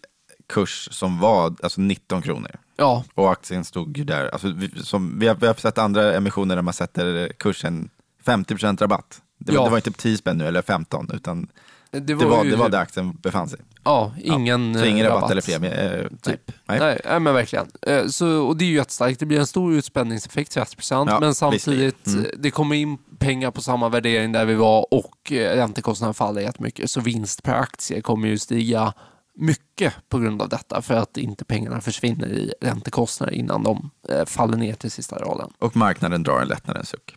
kurs 0.47 0.87
som 0.91 1.19
var 1.19 1.55
alltså 1.63 1.81
19 1.81 2.21
kronor. 2.21 2.51
Ja. 2.77 3.03
Och 3.13 3.31
aktien 3.31 3.65
stod 3.65 3.97
ju 3.97 4.03
där. 4.03 4.29
Alltså, 4.29 4.47
vi, 4.47 4.83
som, 4.83 5.19
vi, 5.19 5.27
har, 5.27 5.35
vi 5.35 5.47
har 5.47 5.53
sett 5.53 5.77
andra 5.77 6.13
emissioner 6.13 6.55
där 6.55 6.63
man 6.63 6.73
sätter 6.73 7.31
kursen 7.37 7.89
50% 8.25 8.77
rabatt. 8.81 9.21
Det, 9.45 9.53
ja. 9.53 9.63
det 9.63 9.69
var 9.69 9.77
inte 9.77 9.91
10 9.91 10.17
spänn 10.17 10.37
nu 10.37 10.47
eller 10.47 10.61
15 10.61 11.09
utan 11.13 11.47
det 11.91 12.13
var, 12.13 12.23
det 12.23 12.29
var, 12.29 12.45
det 12.45 12.55
var 12.55 12.69
där 12.69 12.79
aktien 12.79 13.17
befann 13.21 13.49
sig. 13.49 13.59
Ja, 13.83 14.13
ingen 14.17 14.73
ja. 14.73 14.79
Så 14.79 14.85
ingen 14.85 15.05
rabatt, 15.05 15.17
rabatt 15.17 15.31
eller 15.31 15.41
premie, 15.41 15.99
eh, 15.99 16.07
typ. 16.21 16.51
Nej. 16.65 16.79
Nej. 16.79 17.01
Nej, 17.05 17.19
men 17.19 17.33
verkligen. 17.33 17.67
Eh, 17.81 18.07
så, 18.07 18.47
och 18.47 18.57
det 18.57 18.65
är 18.65 18.67
ju 18.67 18.75
jättestarkt. 18.75 19.19
Det 19.19 19.25
blir 19.25 19.39
en 19.39 19.47
stor 19.47 19.73
utspänningseffekt, 19.73 20.51
30 20.51 20.75
procent, 20.75 21.09
ja, 21.09 21.19
men 21.19 21.35
samtidigt, 21.35 22.07
mm. 22.07 22.25
det 22.37 22.51
kommer 22.51 22.75
in 22.75 22.97
pengar 23.19 23.51
på 23.51 23.61
samma 23.61 23.89
värdering 23.89 24.31
där 24.31 24.45
vi 24.45 24.55
var 24.55 24.93
och 24.93 25.31
eh, 25.31 25.55
räntekostnaden 25.55 26.13
faller 26.13 26.41
jättemycket. 26.41 26.91
Så 26.91 27.01
vinst 27.01 27.43
per 27.43 27.53
aktie 27.53 28.01
kommer 28.01 28.27
ju 28.27 28.37
stiga 28.37 28.93
mycket 29.37 29.93
på 30.09 30.19
grund 30.19 30.41
av 30.41 30.49
detta 30.49 30.81
för 30.81 30.93
att 30.93 31.17
inte 31.17 31.45
pengarna 31.45 31.81
försvinner 31.81 32.27
i 32.27 32.53
räntekostnader 32.61 33.33
innan 33.33 33.63
de 33.63 33.89
eh, 34.09 34.25
faller 34.25 34.57
ner 34.57 34.73
till 34.73 34.91
sista 34.91 35.15
raden. 35.15 35.49
Och 35.59 35.75
marknaden 35.75 36.23
drar 36.23 36.41
en 36.41 36.47
lättnadens 36.47 36.89
suck. 36.89 37.15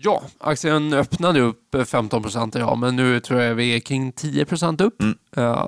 Ja, 0.00 0.22
aktien 0.38 0.92
öppnade 0.92 1.40
upp 1.40 1.76
15 1.86 2.22
procent 2.22 2.56
idag, 2.56 2.78
men 2.78 2.96
nu 2.96 3.20
tror 3.20 3.40
jag 3.40 3.54
vi 3.54 3.76
är 3.76 3.80
kring 3.80 4.12
10 4.12 4.44
procent 4.44 4.80
upp. 4.80 5.02
Mm. 5.02 5.18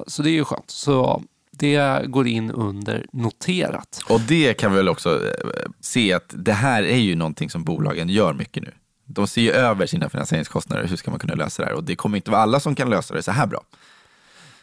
Så 0.07 0.23
det 0.23 0.31
är 0.31 0.33
ju 0.33 0.45
skönt. 0.45 0.71
Så 0.71 1.23
det 1.61 2.03
går 2.07 2.27
in 2.27 2.51
under 2.51 3.07
noterat. 3.13 4.03
Och 4.09 4.21
det 4.21 4.55
kan 4.55 4.71
vi 4.71 4.77
väl 4.77 4.89
också 4.89 5.27
eh, 5.27 5.71
se 5.81 6.13
att 6.13 6.35
det 6.37 6.53
här 6.53 6.83
är 6.83 6.97
ju 6.97 7.15
någonting 7.15 7.51
som 7.51 7.65
bolagen 7.65 8.09
gör 8.09 8.33
mycket 8.33 8.63
nu. 8.63 8.73
De 9.05 9.27
ser 9.27 9.41
ju 9.41 9.51
över 9.51 9.87
sina 9.87 10.09
finansieringskostnader. 10.09 10.87
Hur 10.87 10.97
ska 10.97 11.11
man 11.11 11.21
kunna 11.21 11.35
lösa 11.35 11.63
det 11.63 11.69
här? 11.69 11.75
Och 11.75 11.85
det 11.85 11.97
kommer 11.97 12.17
inte 12.17 12.31
vara 12.31 12.43
alla 12.43 12.61
som 12.61 12.75
kan 12.75 12.91
lösa 12.91 13.15
det 13.15 13.23
så 13.23 13.31
här 13.31 13.47
bra. 13.47 13.61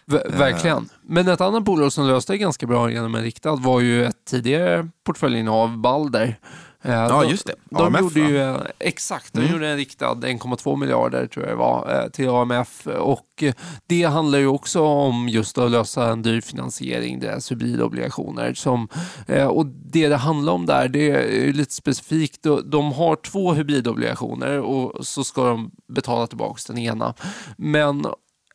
V 0.06 0.20
verkligen. 0.30 0.90
Men 1.02 1.28
ett 1.28 1.42
annat 1.42 1.64
bolag 1.64 1.94
som 1.94 2.08
löste 2.08 2.34
det 2.34 2.38
ganska 2.38 2.68
bra 2.68 2.92
genom 2.92 3.16
en 3.16 3.22
riktad 3.22 3.56
var 3.56 3.80
ju 3.80 4.06
ett 4.06 4.26
tidigare 4.26 4.90
portföljinnehav, 5.04 5.78
Balder. 5.78 6.40
Eh, 6.88 6.94
ja, 6.94 7.26
just 7.26 7.46
det. 7.46 7.56
De, 7.70 7.86
AMF, 7.86 8.02
gjorde 8.02 8.20
ju, 8.20 8.58
exakt, 8.80 9.34
de 9.34 9.40
mm. 9.40 9.52
gjorde 9.52 9.68
en 9.68 9.78
riktad 9.78 10.14
1,2 10.14 10.76
miljarder 10.76 11.28
tror 11.28 11.46
jag 11.46 11.54
det 11.54 11.60
var 11.60 12.02
eh, 12.04 12.10
till 12.10 12.30
AMF 12.30 12.88
och 12.88 13.44
det 13.88 14.04
handlar 14.04 14.40
ju 14.40 14.48
också 14.48 14.82
om 14.82 15.30
just 15.30 15.58
att 15.58 15.72
lösa 15.72 16.12
en 16.12 16.22
dyr 16.22 16.42
finansiering, 16.42 17.20
deras 17.20 17.52
hybridobligationer. 17.52 18.54
Som, 18.54 18.88
eh, 19.28 19.48
och 19.48 19.66
det 19.66 20.08
det 20.08 20.18
handlar 20.18 20.54
om 20.54 20.66
där, 20.66 20.88
det 20.88 21.10
är 21.10 21.54
lite 21.54 21.74
specifikt. 21.74 22.46
De 22.66 22.92
har 22.92 23.16
två 23.16 23.54
hybridobligationer 23.54 24.60
och 24.60 25.08
så 25.08 25.24
ska 25.24 25.48
de 25.48 25.72
betala 25.88 26.28
tillbaka 26.28 26.60
den 26.68 26.78
ena. 26.78 27.14
Men 27.58 28.06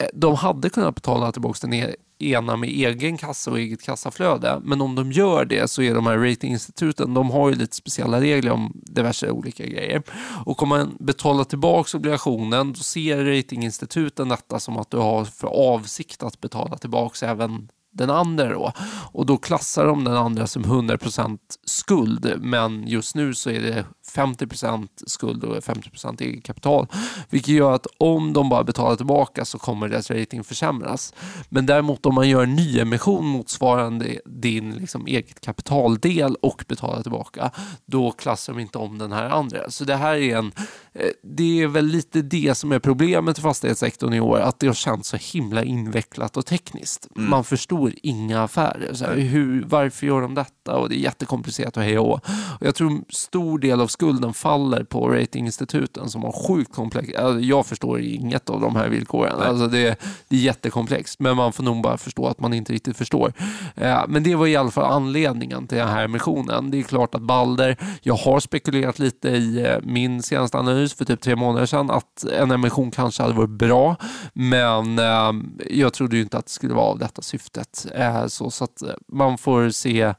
Eh, 0.02 0.08
de 0.14 0.34
hade 0.34 0.70
kunnat 0.70 0.94
betala 0.94 1.32
tillbaka 1.32 1.58
den 1.60 1.72
e- 1.72 1.94
ena 2.18 2.56
med 2.56 2.68
egen 2.68 3.16
kassa 3.16 3.50
och 3.50 3.58
eget 3.58 3.82
kassaflöde. 3.82 4.60
Men 4.64 4.80
om 4.80 4.94
de 4.94 5.12
gör 5.12 5.44
det 5.44 5.70
så 5.70 5.82
är 5.82 5.94
de 5.94 6.06
här 6.06 6.18
ratinginstituten, 6.18 7.14
de 7.14 7.30
har 7.30 7.48
ju 7.48 7.54
lite 7.54 7.76
speciella 7.76 8.20
regler 8.20 8.50
om 8.50 8.72
diverse 8.74 9.30
olika 9.30 9.66
grejer. 9.66 10.02
Och 10.46 10.62
om 10.62 10.68
man 10.68 10.96
betalar 11.00 11.44
tillbaka 11.44 11.96
obligationen, 11.96 12.72
då 12.72 12.80
ser 12.80 13.24
ratinginstituten 13.24 14.28
detta 14.28 14.60
som 14.60 14.76
att 14.76 14.90
du 14.90 14.96
har 14.96 15.24
för 15.24 15.48
avsikt 15.48 16.22
att 16.22 16.40
betala 16.40 16.78
tillbaka 16.78 17.26
även 17.26 17.68
den 17.92 18.10
andra 18.10 18.48
då. 18.48 18.72
Och 19.12 19.26
då 19.26 19.36
klassar 19.36 19.86
de 19.86 20.04
den 20.04 20.16
andra 20.16 20.46
som 20.46 20.64
100% 20.64 21.38
skuld, 21.64 22.34
men 22.40 22.86
just 22.86 23.14
nu 23.14 23.34
så 23.34 23.50
är 23.50 23.60
det 23.60 23.84
50% 24.14 24.88
skuld 25.06 25.44
och 25.44 25.56
50% 25.56 26.22
eget 26.22 26.44
kapital. 26.44 26.86
Vilket 27.30 27.54
gör 27.54 27.72
att 27.72 27.86
om 27.98 28.32
de 28.32 28.48
bara 28.48 28.64
betalar 28.64 28.96
tillbaka 28.96 29.44
så 29.44 29.58
kommer 29.58 29.88
deras 29.88 30.10
rating 30.10 30.44
försämras. 30.44 31.14
Men 31.48 31.66
däremot 31.66 32.06
om 32.06 32.14
man 32.14 32.28
gör 32.28 32.42
en 32.42 32.54
nyemission 32.54 33.26
motsvarande 33.26 34.18
din 34.24 34.70
liksom, 34.70 35.06
eget 35.06 35.40
kapitaldel 35.40 36.36
och 36.42 36.64
betalar 36.68 37.02
tillbaka, 37.02 37.50
då 37.86 38.10
klassar 38.10 38.52
de 38.52 38.60
inte 38.60 38.78
om 38.78 38.98
den 38.98 39.12
här 39.12 39.30
andra. 39.30 39.70
Så 39.70 39.84
det 39.84 39.96
här 39.96 40.14
är 40.14 40.36
en, 40.36 40.52
eh, 40.92 41.10
det 41.22 41.62
är 41.62 41.66
väl 41.66 41.86
lite 41.86 42.22
det 42.22 42.54
som 42.54 42.72
är 42.72 42.78
problemet 42.78 43.38
i 43.38 43.40
fastighetssektorn 43.40 44.14
i 44.14 44.20
år, 44.20 44.40
att 44.40 44.58
det 44.58 44.66
har 44.66 44.74
känts 44.74 45.08
så 45.08 45.16
himla 45.16 45.64
invecklat 45.64 46.36
och 46.36 46.46
tekniskt. 46.46 47.08
Mm. 47.16 47.30
Man 47.30 47.44
förstår 47.44 47.92
inga 48.02 48.42
affärer. 48.42 48.94
Så 48.94 49.04
här, 49.04 49.16
hur, 49.16 49.64
varför 49.66 50.06
gör 50.06 50.20
de 50.20 50.34
detta? 50.34 50.52
Och 50.68 50.88
det 50.88 50.94
är 50.94 50.98
jättekomplicerat 50.98 51.76
att 51.76 51.84
heja 51.84 52.00
och 52.00 52.20
Jag 52.60 52.74
tror 52.74 53.00
stor 53.08 53.58
del 53.58 53.80
av 53.80 53.86
skulden 53.86 54.32
faller 54.32 54.84
på 54.84 55.08
ratinginstituten 55.08 56.10
som 56.10 56.22
har 56.22 56.32
sjukt 56.32 56.74
komplext. 56.74 57.16
Alltså, 57.16 57.40
jag 57.40 57.66
förstår 57.66 58.00
inget 58.00 58.50
av 58.50 58.60
de 58.60 58.76
här 58.76 58.88
villkoren. 58.88 59.40
Alltså 59.40 59.66
det, 59.66 60.00
det 60.28 60.36
är 60.36 60.40
jättekomplext, 60.40 61.20
men 61.20 61.36
man 61.36 61.52
får 61.52 61.64
nog 61.64 61.82
bara 61.82 61.98
förstå 61.98 62.26
att 62.26 62.40
man 62.40 62.54
inte 62.54 62.72
riktigt 62.72 62.96
förstår. 62.96 63.32
Eh, 63.74 64.02
men 64.08 64.22
det 64.22 64.34
var 64.34 64.46
i 64.46 64.56
alla 64.56 64.70
fall 64.70 64.92
anledningen 64.92 65.66
till 65.66 65.78
den 65.78 65.88
här 65.88 66.04
emissionen. 66.04 66.70
Det 66.70 66.78
är 66.78 66.82
klart 66.82 67.14
att 67.14 67.22
Balder, 67.22 67.76
jag 68.02 68.14
har 68.14 68.40
spekulerat 68.40 68.98
lite 68.98 69.28
i 69.28 69.66
eh, 69.66 69.76
min 69.82 70.22
senaste 70.22 70.58
analys 70.58 70.94
för 70.94 71.04
typ 71.04 71.20
tre 71.20 71.36
månader 71.36 71.66
sedan 71.66 71.90
att 71.90 72.24
en 72.24 72.50
emission 72.50 72.90
kanske 72.90 73.22
hade 73.22 73.34
varit 73.34 73.50
bra, 73.50 73.96
men 74.32 74.98
eh, 74.98 75.32
jag 75.70 75.92
trodde 75.92 76.16
ju 76.16 76.22
inte 76.22 76.38
att 76.38 76.46
det 76.46 76.52
skulle 76.52 76.74
vara 76.74 76.86
av 76.86 76.98
detta 76.98 77.22
syftet. 77.22 77.86
Så, 78.28 78.50
så 78.50 78.64
att 78.64 78.82
man 79.08 79.38
får 79.38 79.70
se 79.70 80.14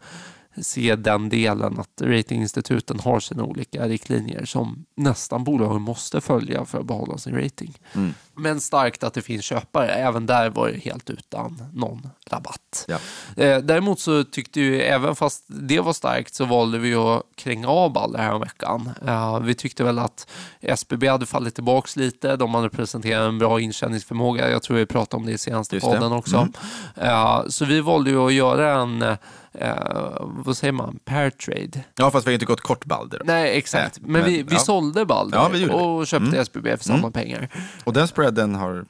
se 0.62 0.96
den 0.96 1.30
delen 1.30 1.80
att 1.80 2.02
ratinginstituten 2.02 3.00
har 3.00 3.20
sina 3.20 3.44
olika 3.44 3.88
riktlinjer 3.88 4.46
som 4.46 4.86
nästan 4.96 5.44
bolagen 5.44 5.82
måste 5.82 6.22
följa 6.22 6.66
för 6.66 6.80
att 6.80 6.86
behålla 6.86 7.18
sin 7.18 7.36
rating. 7.36 7.78
Mm. 7.94 8.14
Men 8.36 8.62
starkt 8.62 9.04
att 9.04 9.14
det 9.14 9.22
finns 9.22 9.46
köpare. 9.46 9.88
Även 9.88 10.26
där 10.26 10.50
var 10.50 10.68
det 10.68 10.78
helt 10.78 11.10
utan 11.10 11.64
någon 11.74 12.10
rabatt. 12.30 12.86
Ja. 12.88 12.98
Eh, 13.44 13.58
däremot 13.58 14.00
så 14.00 14.24
tyckte 14.24 14.60
ju, 14.62 14.82
även 14.82 15.16
fast 15.16 15.44
det 15.48 15.80
var 15.80 15.94
starkt, 15.94 16.36
så 16.36 16.46
valde 16.46 16.78
vi 16.78 16.96
att 16.96 17.24
kränga 17.36 17.68
av 17.68 17.94
Balder 17.94 18.20
här 18.20 18.34
om 18.34 18.42
veckan. 18.42 18.92
Eh, 19.08 19.40
vi 19.40 19.56
tyckte 19.56 19.84
väl 19.84 20.00
att 20.00 20.28
SBB 20.62 21.08
hade 21.08 21.26
fallit 21.26 21.56
tillbaka 21.56 22.00
lite. 22.00 22.36
De 22.36 22.54
hade 22.56 22.70
presenterat 22.70 23.28
en 23.28 23.40
bra 23.40 23.60
intjäningsförmåga. 23.60 24.50
Jag 24.50 24.64
tror 24.64 24.78
vi 24.78 24.86
pratade 24.86 25.20
om 25.20 25.26
det 25.26 25.32
i 25.32 25.38
senaste 25.38 25.76
Just 25.76 25.86
podden 25.88 26.12
också. 26.12 26.38
Mm. 26.38 27.10
Eh, 27.10 27.48
så 27.48 27.66
vi 27.66 27.82
valde 27.82 28.10
ju 28.10 28.18
att 28.18 28.34
göra 28.34 28.82
en 28.82 29.18
Uh, 29.62 30.18
vad 30.20 30.58
säger 30.58 30.72
man, 30.72 31.00
pair 31.06 31.30
trade. 31.30 31.84
Ja, 31.96 32.12
fast 32.12 32.28
vi 32.28 32.32
har 32.32 32.34
inte 32.34 32.46
gått 32.46 32.62
kort 32.62 32.86
Balder. 32.86 33.22
Nej, 33.26 33.58
exakt. 33.58 34.00
Men, 34.00 34.12
men 34.12 34.26
vi, 34.26 34.44
vi 34.44 34.54
ja. 34.54 34.60
sålde 34.60 35.06
Balder 35.06 35.38
ja, 35.38 35.50
vi 35.54 35.70
och 35.72 36.08
köpte 36.08 36.28
mm. 36.28 36.40
SBB 36.42 36.78
för 36.78 36.84
samma 36.84 36.98
mm. 36.98 37.12
pengar. 37.12 37.50
Och 37.84 37.94
den 37.94 38.08
spreaden 38.08 38.56
har 38.56 38.86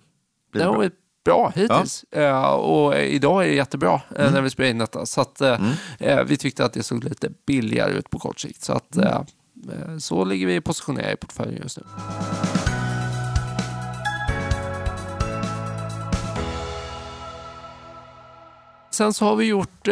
blivit 0.51 0.67
den 0.67 0.73
bra? 0.73 0.89
Bra 1.25 1.51
hittills. 1.55 2.05
Ja. 2.09 2.29
Uh, 2.29 2.45
och 2.45 2.97
idag 2.97 3.43
är 3.43 3.47
det 3.47 3.55
jättebra 3.55 4.01
uh, 4.11 4.21
mm. 4.21 4.33
när 4.33 4.41
vi 4.41 4.49
spelar 4.49 4.69
in 4.69 4.77
detta. 4.77 5.05
Så 5.05 5.21
att, 5.21 5.41
mm. 5.41 5.73
vi 6.25 6.37
tyckte 6.37 6.65
att 6.65 6.73
det 6.73 6.83
såg 6.83 7.03
lite 7.03 7.29
billigare 7.45 7.91
ut 7.91 8.09
på 8.09 8.19
kort 8.19 8.39
sikt. 8.39 8.63
Så, 8.63 8.73
att, 8.73 8.95
mm. 8.95 9.99
så 9.99 10.25
ligger 10.25 10.47
vi 10.47 10.61
positionerade 10.61 11.13
i 11.13 11.15
portföljen 11.15 11.61
just 11.63 11.77
nu. 11.77 11.83
Sen 18.93 19.13
så 19.13 19.25
har 19.25 19.35
vi 19.35 19.45
gjort 19.45 19.87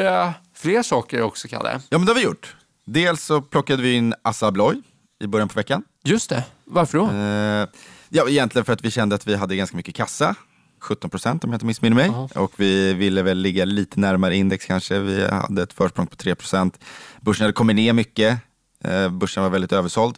fler 0.61 0.83
saker 0.83 1.21
också, 1.21 1.47
Kalle. 1.47 1.81
Ja, 1.89 1.97
men 1.97 2.05
det 2.05 2.11
har 2.11 2.19
vi 2.19 2.25
gjort. 2.25 2.55
Dels 2.85 3.23
så 3.23 3.41
plockade 3.41 3.83
vi 3.83 3.93
in 3.93 4.13
Assa 4.21 4.47
Abloy 4.47 4.81
i 5.23 5.27
början 5.27 5.49
på 5.49 5.55
veckan. 5.55 5.83
Just 6.03 6.29
det. 6.29 6.43
Varför 6.65 6.97
då? 6.97 7.09
Eh, 7.09 7.67
ja, 8.09 8.29
egentligen 8.29 8.65
för 8.65 8.73
att 8.73 8.85
vi 8.85 8.91
kände 8.91 9.15
att 9.15 9.27
vi 9.27 9.35
hade 9.35 9.55
ganska 9.55 9.77
mycket 9.77 9.95
kassa. 9.95 10.35
17 10.79 11.09
procent 11.09 11.43
om 11.43 11.49
jag 11.49 11.55
inte 11.55 11.65
missminner 11.65 11.95
mig. 11.95 12.09
Aha. 12.09 12.29
Och 12.35 12.53
vi 12.55 12.93
ville 12.93 13.23
väl 13.23 13.37
ligga 13.37 13.65
lite 13.65 13.99
närmare 13.99 14.35
index 14.35 14.65
kanske. 14.65 14.99
Vi 14.99 15.27
hade 15.27 15.63
ett 15.63 15.73
försprång 15.73 16.07
på 16.07 16.15
3 16.15 16.35
procent. 16.35 16.79
Börsen 17.21 17.43
hade 17.43 17.53
kommit 17.53 17.75
ner 17.75 17.93
mycket. 17.93 18.39
Eh, 18.83 19.09
börsen 19.09 19.43
var 19.43 19.49
väldigt 19.49 19.71
översåld. 19.71 20.15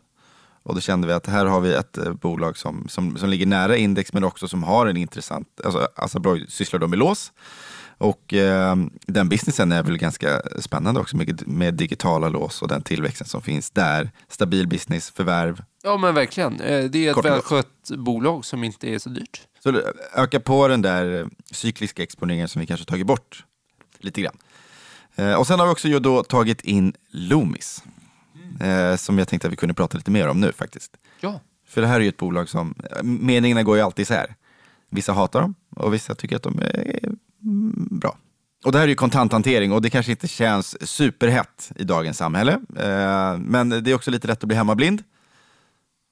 Och 0.64 0.76
då 0.76 0.82
kände 0.82 1.08
vi 1.08 1.14
att 1.14 1.28
här 1.28 1.46
har 1.46 1.60
vi 1.60 1.74
ett 1.74 1.98
eh, 1.98 2.14
bolag 2.14 2.58
som, 2.58 2.88
som, 2.90 3.18
som 3.18 3.30
ligger 3.30 3.46
nära 3.46 3.78
index 3.78 4.14
men 4.14 4.24
också 4.24 4.48
som 4.48 4.64
har 4.64 4.88
en 4.88 4.98
intressant, 4.98 5.48
alltså 5.64 5.88
Assa 5.96 6.18
Abloy 6.18 6.46
sysslar 6.50 6.80
då 6.80 6.88
med 6.88 7.00
lås. 7.00 7.32
Och 7.98 8.34
eh, 8.34 8.76
den 9.06 9.30
businessen 9.30 9.72
är 9.72 9.84
väl 9.84 9.98
ganska 9.98 10.42
spännande 10.60 11.00
också 11.00 11.18
med, 11.18 11.48
med, 11.48 11.74
digitala 11.74 12.30
lås 12.30 12.62
och 12.62 12.68
den 12.68 12.82
tillväxten 12.82 13.28
som 13.28 13.42
finns 13.42 13.72
där. 13.72 14.12
Stabil 14.28 14.68
business, 14.68 15.12
förvärv. 15.12 15.64
Ja 15.84 15.98
men 15.98 16.16
verkligen. 16.16 16.62
Eh, 16.62 16.84
det 16.84 17.08
är 17.08 17.20
ett 17.20 17.26
välskött 17.26 17.90
bolag 17.98 18.46
som 18.46 18.64
inte 18.64 18.90
är 18.90 19.00
så 19.00 19.10
dyrt. 19.10 19.42
Så 19.64 19.82
öka 20.16 20.40
på 20.40 20.68
den 20.68 20.82
där 20.82 21.22
eh, 21.22 21.28
cykliska 21.52 22.04
exponeringen 22.04 22.48
som 22.48 22.60
vi 22.60 22.66
kanske 22.66 22.86
tagit 22.86 23.08
bort 23.08 23.46
lite 24.00 24.22
grann. 24.22 24.38
Eh, 25.16 25.34
och 25.34 25.48
sen 25.48 25.60
har 25.60 25.68
vi 25.68 25.74
också 25.74 26.00
då 26.00 26.24
tagit 26.24 26.62
in 26.62 26.94
Loomis. 27.12 27.84
Mm. 28.60 28.98
Som 28.98 29.18
jag 29.20 29.28
tänkte 29.28 29.48
att 29.48 29.52
vi 29.52 29.58
kunde 29.58 29.74
prata 29.74 29.98
lite 29.98 30.12
mer 30.12 30.28
om 30.28 30.42
nu 30.42 30.52
faktiskt. 30.52 30.98
Ja. 31.20 31.40
För 31.68 31.82
det 31.82 31.88
här 31.88 31.96
är 31.96 32.00
ju 32.00 32.10
ett 32.10 32.18
bolag 32.18 32.50
som, 32.50 32.76
meningarna 33.04 33.64
går 33.64 33.76
ju 33.78 33.82
alltid 33.82 34.04
isär. 34.04 34.36
Vissa 34.90 35.14
hatar 35.14 35.42
dem 35.42 35.56
och 35.76 35.94
vissa 35.94 36.16
tycker 36.16 36.36
att 36.36 36.44
de 36.44 36.60
är 36.60 37.10
bra. 37.92 38.18
Och 38.66 38.72
det 38.72 38.78
här 38.78 38.86
är 38.86 38.90
ju 38.90 38.96
kontanthantering 38.96 39.72
och 39.72 39.82
det 39.82 39.90
kanske 39.90 40.12
inte 40.12 40.28
känns 40.28 40.90
superhett 40.90 41.72
i 41.76 41.84
dagens 41.84 42.18
samhälle. 42.18 42.52
Eh, 42.80 43.38
men 43.38 43.70
det 43.70 43.92
är 43.92 43.96
också 43.96 44.12
lite 44.12 44.28
lätt 44.28 44.44
att 44.44 44.48
bli 44.48 44.58
hemmablind. 44.58 45.04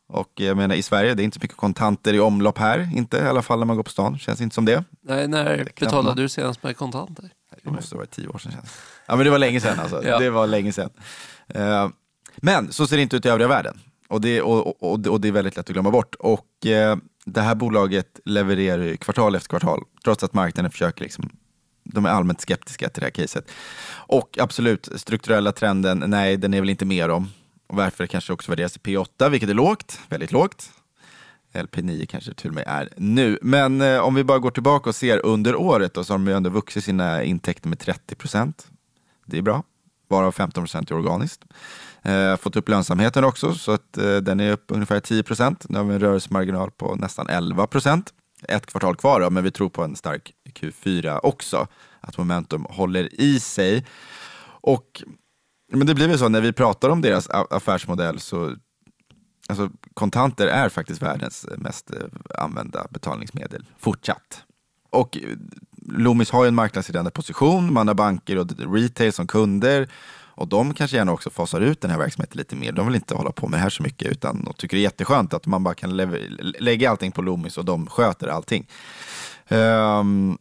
Och 0.07 0.31
jag 0.35 0.57
menar 0.57 0.75
i 0.75 0.81
Sverige, 0.81 1.13
det 1.13 1.21
är 1.21 1.23
inte 1.23 1.35
så 1.35 1.43
mycket 1.43 1.57
kontanter 1.57 2.13
i 2.13 2.19
omlopp 2.19 2.57
här, 2.57 2.89
inte 2.95 3.17
i 3.17 3.21
alla 3.21 3.41
fall 3.41 3.59
när 3.59 3.65
man 3.65 3.75
går 3.75 3.83
på 3.83 3.89
stan. 3.89 4.19
Känns 4.19 4.41
inte 4.41 4.55
som 4.55 4.65
det. 4.65 4.83
Nej, 5.01 5.27
när 5.27 5.67
betalade 5.79 6.21
du 6.21 6.29
senast 6.29 6.63
med 6.63 6.77
kontanter? 6.77 7.29
Det 7.63 7.71
måste 7.71 7.95
vara 7.95 8.05
tio 8.05 8.27
år 8.27 8.37
sedan. 8.37 8.51
Känns. 8.51 8.77
Ja, 9.05 9.15
men 9.15 9.25
det 9.25 9.31
var 9.31 9.39
länge 9.39 9.61
sedan 9.61 9.79
alltså. 9.79 10.05
ja. 10.05 10.19
Det 10.19 10.29
var 10.29 10.47
länge 10.47 10.71
sedan. 10.71 10.89
Eh, 11.47 11.89
men 12.37 12.71
så 12.71 12.87
ser 12.87 12.95
det 12.95 13.01
inte 13.03 13.15
ut 13.15 13.25
i 13.25 13.29
övriga 13.29 13.47
världen. 13.47 13.79
Och 14.07 14.21
det, 14.21 14.41
och, 14.41 14.83
och, 14.83 15.07
och 15.07 15.21
det 15.21 15.27
är 15.27 15.31
väldigt 15.31 15.57
lätt 15.57 15.69
att 15.69 15.73
glömma 15.73 15.91
bort. 15.91 16.15
Och 16.15 16.65
eh, 16.65 16.97
det 17.25 17.41
här 17.41 17.55
bolaget 17.55 18.19
levererar 18.25 18.83
ju 18.83 18.97
kvartal 18.97 19.35
efter 19.35 19.49
kvartal, 19.49 19.83
trots 20.03 20.23
att 20.23 20.33
marknaden 20.33 20.71
försöker 20.71 21.03
liksom 21.03 21.29
de 21.83 22.05
är 22.05 22.09
allmänt 22.09 22.41
skeptiska 22.41 22.89
till 22.89 23.01
det 23.01 23.05
här 23.05 23.11
caset. 23.11 23.51
Och 23.91 24.37
absolut, 24.41 24.89
strukturella 24.95 25.51
trenden, 25.51 26.03
nej, 26.07 26.37
den 26.37 26.53
är 26.53 26.59
väl 26.59 26.69
inte 26.69 26.85
mer 26.85 27.09
om. 27.09 27.29
Och 27.67 27.75
varför 27.75 28.03
det 28.03 28.07
kanske 28.07 28.33
också 28.33 28.51
värderas 28.51 28.77
i 28.77 28.79
P8, 28.79 29.29
vilket 29.29 29.49
är 29.49 29.53
lågt, 29.53 29.99
väldigt 30.09 30.31
lågt. 30.31 30.71
LP9 31.53 32.05
kanske 32.05 32.33
till 32.33 32.49
och 32.49 32.55
med 32.55 32.63
är 32.67 32.89
nu. 32.97 33.39
Men 33.41 33.81
eh, 33.81 33.99
om 33.99 34.15
vi 34.15 34.23
bara 34.23 34.39
går 34.39 34.51
tillbaka 34.51 34.89
och 34.89 34.95
ser 34.95 35.25
under 35.25 35.55
året 35.55 35.93
då, 35.93 36.03
så 36.03 36.13
har 36.13 36.17
de 36.17 36.27
ju 36.27 36.33
ändå 36.33 36.49
vuxit 36.49 36.83
sina 36.83 37.23
intäkter 37.23 37.69
med 37.69 37.79
30 37.79 38.15
procent. 38.15 38.67
Det 39.25 39.37
är 39.37 39.41
bra, 39.41 39.63
varav 40.07 40.31
15 40.31 40.63
procent 40.63 40.91
är 40.91 40.95
organiskt. 40.95 41.43
Eh, 42.03 42.37
fått 42.37 42.55
upp 42.55 42.69
lönsamheten 42.69 43.23
också, 43.23 43.53
så 43.53 43.71
att 43.71 43.97
eh, 43.97 44.15
den 44.15 44.39
är 44.39 44.51
upp 44.51 44.65
ungefär 44.67 44.99
10 44.99 45.23
procent. 45.23 45.65
Nu 45.69 45.77
har 45.77 45.85
vi 45.85 45.93
en 45.93 45.99
rörelsemarginal 45.99 46.71
på 46.71 46.95
nästan 46.95 47.27
11 47.29 47.67
procent. 47.67 48.13
Ett 48.47 48.65
kvartal 48.65 48.95
kvar 48.95 49.19
då, 49.19 49.29
men 49.29 49.43
vi 49.43 49.51
tror 49.51 49.69
på 49.69 49.83
en 49.83 49.95
stark 49.95 50.33
Q4 50.59 51.19
också. 51.23 51.67
Att 52.01 52.17
momentum 52.17 52.65
håller 52.69 53.21
i 53.21 53.39
sig. 53.39 53.85
Och 54.61 55.03
men 55.73 55.87
det 55.87 55.95
blir 55.95 56.07
väl 56.07 56.19
så 56.19 56.29
när 56.29 56.41
vi 56.41 56.53
pratar 56.53 56.89
om 56.89 57.01
deras 57.01 57.29
affärsmodell 57.29 58.19
så 58.19 58.55
alltså, 59.47 59.69
kontanter 59.93 60.47
är 60.47 60.69
faktiskt 60.69 61.01
världens 61.01 61.45
eh, 61.45 61.57
mest 61.57 61.91
eh, 61.91 62.43
använda 62.43 62.87
betalningsmedel 62.89 63.65
fortsatt. 63.79 64.43
Och 64.89 65.17
eh, 65.17 65.23
Loomis 65.87 66.31
har 66.31 66.43
ju 66.43 66.47
en 66.47 66.55
marknadsledande 66.55 67.11
position, 67.11 67.73
man 67.73 67.87
har 67.87 67.95
banker 67.95 68.37
och 68.37 68.73
retail 68.73 69.13
som 69.13 69.27
kunder 69.27 69.89
och 70.41 70.47
de 70.47 70.73
kanske 70.73 70.97
gärna 70.97 71.11
också 71.11 71.29
fasar 71.29 71.61
ut 71.61 71.81
den 71.81 71.91
här 71.91 71.97
verksamheten 71.97 72.37
lite 72.37 72.55
mer. 72.55 72.71
De 72.71 72.85
vill 72.85 72.95
inte 72.95 73.15
hålla 73.15 73.31
på 73.31 73.47
med 73.47 73.59
det 73.59 73.63
här 73.63 73.69
så 73.69 73.83
mycket 73.83 74.11
utan 74.11 74.43
de 74.43 74.53
tycker 74.53 74.77
det 74.77 74.81
är 74.81 74.83
jätteskönt 74.83 75.33
att 75.33 75.45
man 75.45 75.63
bara 75.63 75.73
kan 75.73 75.97
lägga 76.59 76.89
allting 76.89 77.11
på 77.11 77.21
Loomis 77.21 77.57
och 77.57 77.65
de 77.65 77.87
sköter 77.87 78.27
allting. 78.27 78.67
Um, 79.49 80.37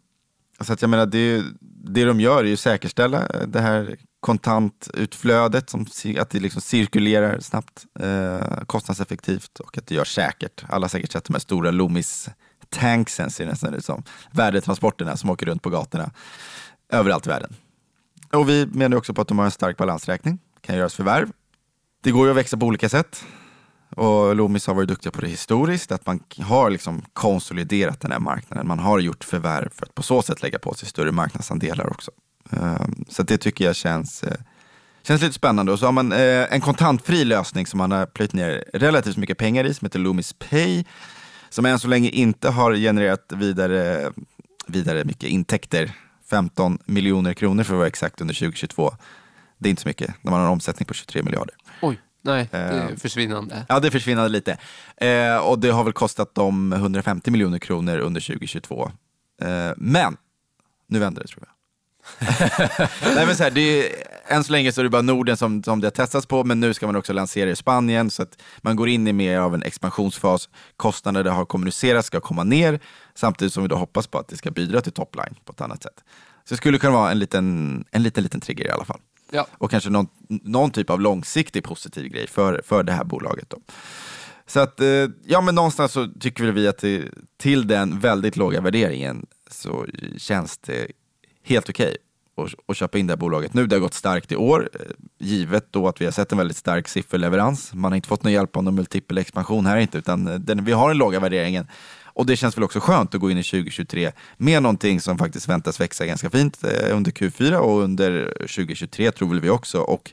så 0.61 0.73
att 0.73 0.83
jag 0.83 0.89
menar, 0.91 1.07
det, 1.07 1.43
det 1.85 2.05
de 2.05 2.21
gör 2.21 2.39
är 2.39 2.49
ju 2.49 2.53
att 2.53 2.61
säkerställa 2.61 3.27
eh, 3.27 3.47
det 3.47 3.61
här 3.61 3.97
kontantutflödet, 4.21 5.71
som, 5.71 5.87
att 6.19 6.31
det 6.31 6.41
liksom 6.41 6.63
cirkulerar 6.63 7.41
snabbt, 7.41 7.87
eh, 8.01 8.65
kostnadseffektivt 8.67 9.61
och 9.61 9.79
att 9.79 9.87
det 9.87 9.95
görs 9.95 10.15
säkert. 10.15 10.65
Alla 10.69 10.85
har 10.85 10.89
säkert 10.89 11.13
sett 11.13 11.25
de 11.25 11.35
här 11.35 11.41
stora 11.41 11.71
Loomis-tanksen, 11.71 13.31
ser 13.31 13.45
det 13.45 13.51
nästan 13.51 13.75
ut 13.75 13.85
som. 13.85 14.03
Värdetransporterna 14.31 15.17
som 15.17 15.31
åker 15.31 15.47
runt 15.47 15.63
på 15.63 15.71
gatorna 15.71 16.11
överallt 16.93 17.27
i 17.27 17.29
världen. 17.29 17.55
Och 18.33 18.49
vi 18.49 18.67
menar 18.67 18.97
också 18.97 19.15
på 19.15 19.21
att 19.21 19.29
de 19.29 19.39
har 19.39 19.45
en 19.45 19.51
stark 19.51 19.77
balansräkning, 19.77 20.39
kan 20.61 20.77
göras 20.77 20.95
förvärv. 20.95 21.33
Det 22.03 22.11
går 22.11 22.27
ju 22.27 22.31
att 22.31 22.37
växa 22.37 22.57
på 22.57 22.67
olika 22.67 22.89
sätt. 22.89 23.25
Och 23.97 24.37
Loomis 24.37 24.67
har 24.67 24.75
varit 24.75 24.89
duktiga 24.89 25.13
på 25.13 25.21
det 25.21 25.27
historiskt, 25.27 25.93
att 25.93 26.07
man 26.07 26.21
har 26.39 26.71
liksom 26.71 27.03
konsoliderat 27.13 28.01
den 28.01 28.13
här 28.13 28.19
marknaden. 28.19 28.69
Man 28.69 28.79
har 28.79 28.99
gjort 28.99 29.25
förvärv 29.25 29.69
för 29.75 29.87
att 29.87 29.95
på 29.95 30.03
så 30.03 30.23
sätt 30.23 30.43
lägga 30.43 30.59
på 30.59 30.75
sig 30.75 30.89
större 30.89 31.13
marknadsandelar 31.13 31.91
också. 31.91 32.11
Ehm, 32.51 33.05
så 33.09 33.23
det 33.23 33.39
tycker 33.39 33.65
jag 33.65 33.77
känns, 33.77 34.23
eh, 34.23 34.37
Känns 35.03 35.23
lite 35.23 35.35
spännande. 35.35 35.73
Och 35.73 35.79
så 35.79 35.87
har 35.87 35.93
man 35.93 36.13
eh, 36.13 36.53
en 36.53 36.61
kontantfri 36.61 37.25
lösning 37.25 37.67
som 37.67 37.79
man 37.79 37.91
har 37.91 38.07
plöjt 38.07 38.33
ner 38.33 38.65
relativt 38.73 39.17
mycket 39.17 39.39
pengar 39.39 39.65
i, 39.65 39.75
som 39.75 39.87
heter 39.87 39.99
Loomis 39.99 40.33
Pay, 40.33 40.85
som 41.49 41.67
än 41.67 41.79
så 41.79 41.89
länge 41.89 42.09
inte 42.09 42.49
har 42.49 42.75
genererat 42.75 43.33
vidare, 43.33 44.13
vidare 44.67 45.05
mycket 45.05 45.29
intäkter. 45.29 45.93
15 46.31 46.79
miljoner 46.85 47.35
kronor 47.35 47.63
för 47.63 47.75
att 47.75 47.79
vara 47.79 47.89
exakt 47.89 48.21
under 48.21 48.35
2022. 48.35 48.95
Det 49.59 49.69
är 49.69 49.71
inte 49.71 49.83
så 49.83 49.89
mycket 49.89 50.15
när 50.23 50.31
man 50.31 50.41
har 50.41 50.47
en 50.47 50.53
omsättning 50.53 50.87
på 50.87 50.95
23 50.95 51.23
miljarder. 51.23 51.55
Oj, 51.83 52.01
nej, 52.23 52.49
det 52.51 52.59
är 52.59 52.91
Eh, 52.91 52.97
försvinnande. 52.97 53.67
Ja, 53.69 53.81
det 53.81 53.91
försvinner 53.91 54.29
lite. 54.29 54.59
Eh, 54.97 55.37
och 55.37 55.59
det 55.59 55.71
har 55.71 55.85
väl 55.85 55.93
kostat 55.93 56.35
dem 56.35 56.73
150 56.73 57.31
miljoner 57.31 57.59
kronor 57.59 57.99
under 57.99 58.21
2022. 58.21 58.91
Eh, 59.43 59.71
men, 59.77 60.17
nu 60.89 60.99
vänder 60.99 61.23
det 61.23 61.29
tror 61.29 61.45
jag. 61.47 61.55
Nej, 63.15 63.27
men 63.27 63.37
så 63.37 63.43
här, 63.43 63.51
det 63.51 63.61
är, 63.61 63.93
än 64.27 64.45
så 64.45 64.53
länge 64.53 64.73
så 64.73 64.81
är 64.81 64.83
det 64.83 64.91
bara 64.91 65.03
Norden 65.03 65.37
som, 65.37 65.63
som 65.63 65.81
det 65.81 65.87
har 65.87 65.91
testats 65.91 66.27
på, 66.27 66.45
men 66.45 66.61
nu 66.61 66.75
ska 66.75 66.87
man 66.87 66.97
också 66.97 67.13
lansera 67.13 67.51
i 67.51 67.57
Spanien, 67.57 68.11
så 68.11 68.23
att 68.23 68.43
man 68.59 68.77
går 68.77 68.89
in 68.89 69.09
i 69.09 69.13
mer 69.13 69.39
av 69.39 69.55
en 69.55 69.63
expansionsfas. 69.63 70.49
Kostnader 70.77 71.25
det 71.25 71.31
har 71.31 71.45
kommunicerats 71.45 72.07
ska 72.07 72.21
komma 72.21 72.45
ner, 72.45 72.81
samtidigt 73.21 73.53
som 73.53 73.63
vi 73.63 73.69
då 73.69 73.77
hoppas 73.77 74.07
på 74.07 74.19
att 74.19 74.29
det 74.29 74.37
ska 74.37 74.51
bidra 74.51 74.81
till 74.81 74.93
topline 74.93 75.35
på 75.45 75.53
ett 75.53 75.61
annat 75.61 75.83
sätt. 75.83 76.05
Så 76.45 76.55
det 76.55 76.57
skulle 76.57 76.79
kunna 76.79 76.93
vara 76.93 77.11
en 77.11 77.19
liten, 77.19 77.85
en 77.91 78.03
liten, 78.03 78.23
liten 78.23 78.41
trigger 78.41 78.67
i 78.67 78.71
alla 78.71 78.85
fall. 78.85 79.01
Ja. 79.31 79.47
Och 79.59 79.71
kanske 79.71 79.91
någon, 79.91 80.09
någon 80.29 80.71
typ 80.71 80.91
av 80.91 81.01
långsiktig 81.01 81.65
positiv 81.65 82.09
grej 82.09 82.27
för, 82.27 82.63
för 82.65 82.83
det 82.83 82.93
här 82.93 83.05
bolaget. 83.05 83.51
Då. 83.51 83.59
Så 84.47 84.61
att, 84.61 84.81
eh, 84.81 85.07
ja 85.25 85.41
men 85.41 85.55
någonstans 85.55 85.93
så 85.93 86.09
tycker 86.21 86.45
vi 86.45 86.69
att 86.69 86.79
det, 86.79 87.05
till 87.37 87.67
den 87.67 87.99
väldigt 87.99 88.37
låga 88.37 88.61
värderingen 88.61 89.27
så 89.51 89.87
känns 90.17 90.59
det 90.59 90.87
helt 91.43 91.69
okej 91.69 91.97
att, 92.37 92.55
att 92.67 92.77
köpa 92.77 92.99
in 92.99 93.07
det 93.07 93.13
här 93.13 93.19
bolaget 93.19 93.55
nu. 93.55 93.67
Det 93.67 93.77
har 93.77 93.81
gått 93.81 93.95
starkt 93.95 94.33
i 94.33 94.37
år, 94.37 94.71
eh, 94.75 94.81
givet 95.19 95.67
då 95.71 95.89
att 95.89 96.01
vi 96.01 96.05
har 96.05 96.13
sett 96.13 96.33
en 96.33 96.39
väldigt 96.39 96.57
stark 96.57 96.89
sifferleverans. 96.89 97.75
Man 97.75 97.93
har 97.93 97.97
inte 97.97 98.09
fått 98.09 98.25
någon 98.25 98.33
hjälp 98.33 98.57
av 98.57 98.65
någon 98.65 98.75
multipel 98.75 99.19
expansion 99.19 99.67
här 99.67 99.77
inte, 99.77 99.99
utan 99.99 100.27
eh, 100.29 100.35
den, 100.35 100.65
vi 100.65 100.73
har 100.73 100.89
den 100.89 100.99
låga 100.99 101.21
värderingen. 101.21 101.67
Och 102.13 102.27
det 102.27 102.37
känns 102.37 102.57
väl 102.57 102.65
också 102.65 102.81
skönt 102.81 103.15
att 103.15 103.21
gå 103.21 103.31
in 103.31 103.39
i 103.39 103.43
2023 103.43 104.13
med 104.37 104.63
någonting 104.63 105.01
som 105.01 105.19
faktiskt 105.19 105.49
väntas 105.49 105.81
växa 105.81 106.07
ganska 106.07 106.31
fint 106.31 106.65
eh, 106.65 106.97
under 106.97 107.11
Q4 107.11 107.57
och 107.57 107.81
under 107.81 108.27
2023 108.39 109.13
tror 109.13 109.29
väl 109.29 109.41
vi 109.41 109.51
också, 109.51 109.81
och 109.81 110.11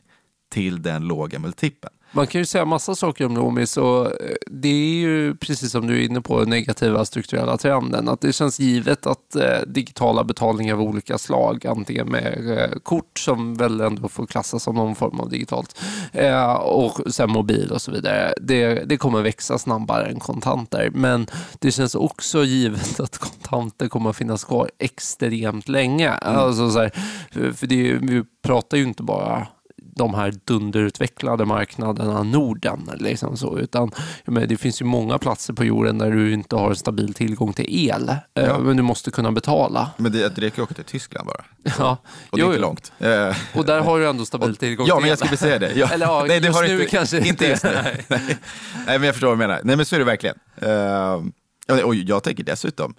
till 0.52 0.82
den 0.82 1.08
låga 1.08 1.40
multipeln. 1.40 1.94
Man 2.12 2.28
kan 2.28 2.42
ju 2.42 2.46
säga 2.46 2.66
massa 2.66 2.96
saker 2.96 3.26
om 3.26 3.36
Loomis 3.36 3.78
och 3.78 4.06
eh, 4.06 4.36
det 4.48 4.68
är 4.68 5.00
ju 5.00 5.36
precis 5.36 5.72
som 5.72 5.88
du 5.88 6.02
är 6.02 6.06
inne 6.06 6.22
på 6.22 6.40
den 6.40 6.50
negativa 6.50 7.06
strukturella 7.06 7.58
trenden. 7.58 8.10
Att 8.10 8.22
det 8.22 8.34
känns 8.34 8.60
givet 8.60 9.08
att 9.08 9.36
eh, 9.36 9.62
digitala 9.68 10.24
betalningar 10.24 10.74
av 10.74 10.82
olika 10.82 11.18
slag, 11.18 11.66
antingen 11.68 12.08
med 12.08 12.58
eh, 12.58 12.80
kort 12.84 13.20
som 13.20 13.56
väl 13.56 13.82
ändå 13.82 14.10
får 14.10 14.26
klassas 14.26 14.64
som 14.64 14.76
någon 14.76 14.96
form 14.96 15.20
av 15.20 15.30
digitalt 15.30 15.80
eh, 16.12 16.54
och 16.54 17.14
sen 17.14 17.32
mobil 17.32 17.72
och 17.72 17.82
så 17.82 17.92
vidare. 17.92 18.34
Det, 18.42 18.84
det 18.86 18.98
kommer 18.98 19.22
växa 19.22 19.58
snabbare 19.58 20.06
än 20.06 20.20
kontanter. 20.20 20.90
Men 20.94 21.28
det 21.60 21.72
känns 21.72 21.96
också 21.96 22.44
givet 22.44 23.00
att 23.00 23.18
kontanter 23.18 23.88
kommer 23.88 24.10
att 24.10 24.18
finnas 24.18 24.44
kvar 24.44 24.72
extremt 24.80 25.70
länge. 25.70 26.12
Alltså 26.12 26.70
så 26.72 26.80
här, 26.80 26.92
för 27.54 27.68
det, 27.68 27.94
vi 27.94 28.24
pratar 28.44 28.78
ju 28.78 28.84
inte 28.84 29.04
bara 29.04 29.48
de 29.98 30.14
här 30.14 30.34
dunderutvecklade 30.46 31.46
marknaderna 31.46 32.24
Norden. 32.24 32.90
Liksom 32.98 33.38
så, 33.38 33.58
utan, 33.60 33.92
menar, 34.26 34.48
det 34.48 34.58
finns 34.58 34.82
ju 34.82 34.86
många 34.86 35.18
platser 35.18 35.54
på 35.54 35.64
jorden 35.66 35.98
där 35.98 36.12
du 36.12 36.34
inte 36.34 36.56
har 36.56 36.74
stabil 36.74 37.14
tillgång 37.14 37.54
till 37.54 37.66
el, 37.90 38.10
eh, 38.10 38.16
Ja. 38.34 38.60
men 38.60 38.78
du 38.78 38.84
måste 38.84 39.12
kunna 39.12 39.32
betala. 39.32 39.90
Men 39.98 40.12
det, 40.12 40.36
det 40.36 40.42
räcker 40.42 40.62
att 40.62 40.66
åka 40.66 40.74
till 40.74 40.84
Tyskland 40.84 41.28
bara. 41.28 41.44
Ja. 41.80 41.98
Och 42.30 42.38
det 42.38 42.44
är 42.44 42.48
inte 42.48 42.60
långt. 42.60 42.92
Eh, 43.00 43.36
Och 43.56 43.66
där 43.66 43.82
har 43.82 44.00
du 44.00 44.08
ändå 44.08 44.26
stabil 44.26 44.56
tillgång 44.56 44.88
Ja, 44.88 44.96
till 44.96 45.02
men 45.02 45.06
el. 45.06 45.10
jag 45.10 45.20
skulle 45.20 45.38
säga 45.38 45.60
det. 45.60 45.74
Ja. 45.76 45.88
Eller 45.94 46.06
ja, 46.06 46.26
Nej, 46.28 46.40
det 46.40 46.48
har 46.48 46.64
nu 46.64 46.74
inte, 46.74 46.86
kanske 46.86 47.28
inte 47.28 47.48
just 47.48 47.64
nu. 47.64 47.70
Nej. 47.84 48.06
Nej. 48.08 48.38
Men 48.86 49.04
jag 49.04 49.16
förstår 49.16 49.28
vad 49.28 49.38
du 49.38 49.40
menar. 49.48 49.62
Nej, 49.64 49.76
men 49.76 49.86
så 49.86 49.96
är 49.96 50.00
det 50.00 50.06
verkligen. 50.06 50.36
Uh, 50.64 50.70
ja, 51.68 51.84
och 51.86 51.96
jag 51.96 52.24
tänker 52.24 52.44
dessutom, 52.44 52.94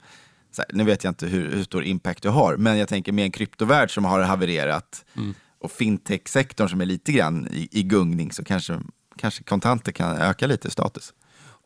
här, 0.59 0.67
nu 0.73 0.85
vet 0.85 1.05
jag 1.05 1.11
inte 1.11 1.27
hur, 1.27 1.51
hur 1.53 1.65
stor 1.65 1.85
impact 1.85 2.23
du 2.23 2.29
har, 2.29 2.57
men 2.57 2.79
jag 2.79 2.89
tänker 2.89 3.13
med 3.13 3.25
en 3.25 3.31
kryptovärld 3.31 3.95
som 3.95 4.05
har 4.05 4.21
havererat 4.21 5.05
Mm. 5.17 5.35
Och 5.61 5.71
fintech-sektorn 5.73 6.69
som 6.69 6.81
är 6.81 6.87
lite 6.87 7.13
grann 7.13 7.49
i, 7.53 7.69
i 7.71 7.83
gungning 7.83 8.33
så 8.33 8.45
kanske, 8.45 8.81
kanske 9.17 9.45
kontanter 9.45 9.93
kan 9.93 10.17
öka 10.17 10.47
lite 10.47 10.71
status. 10.71 11.13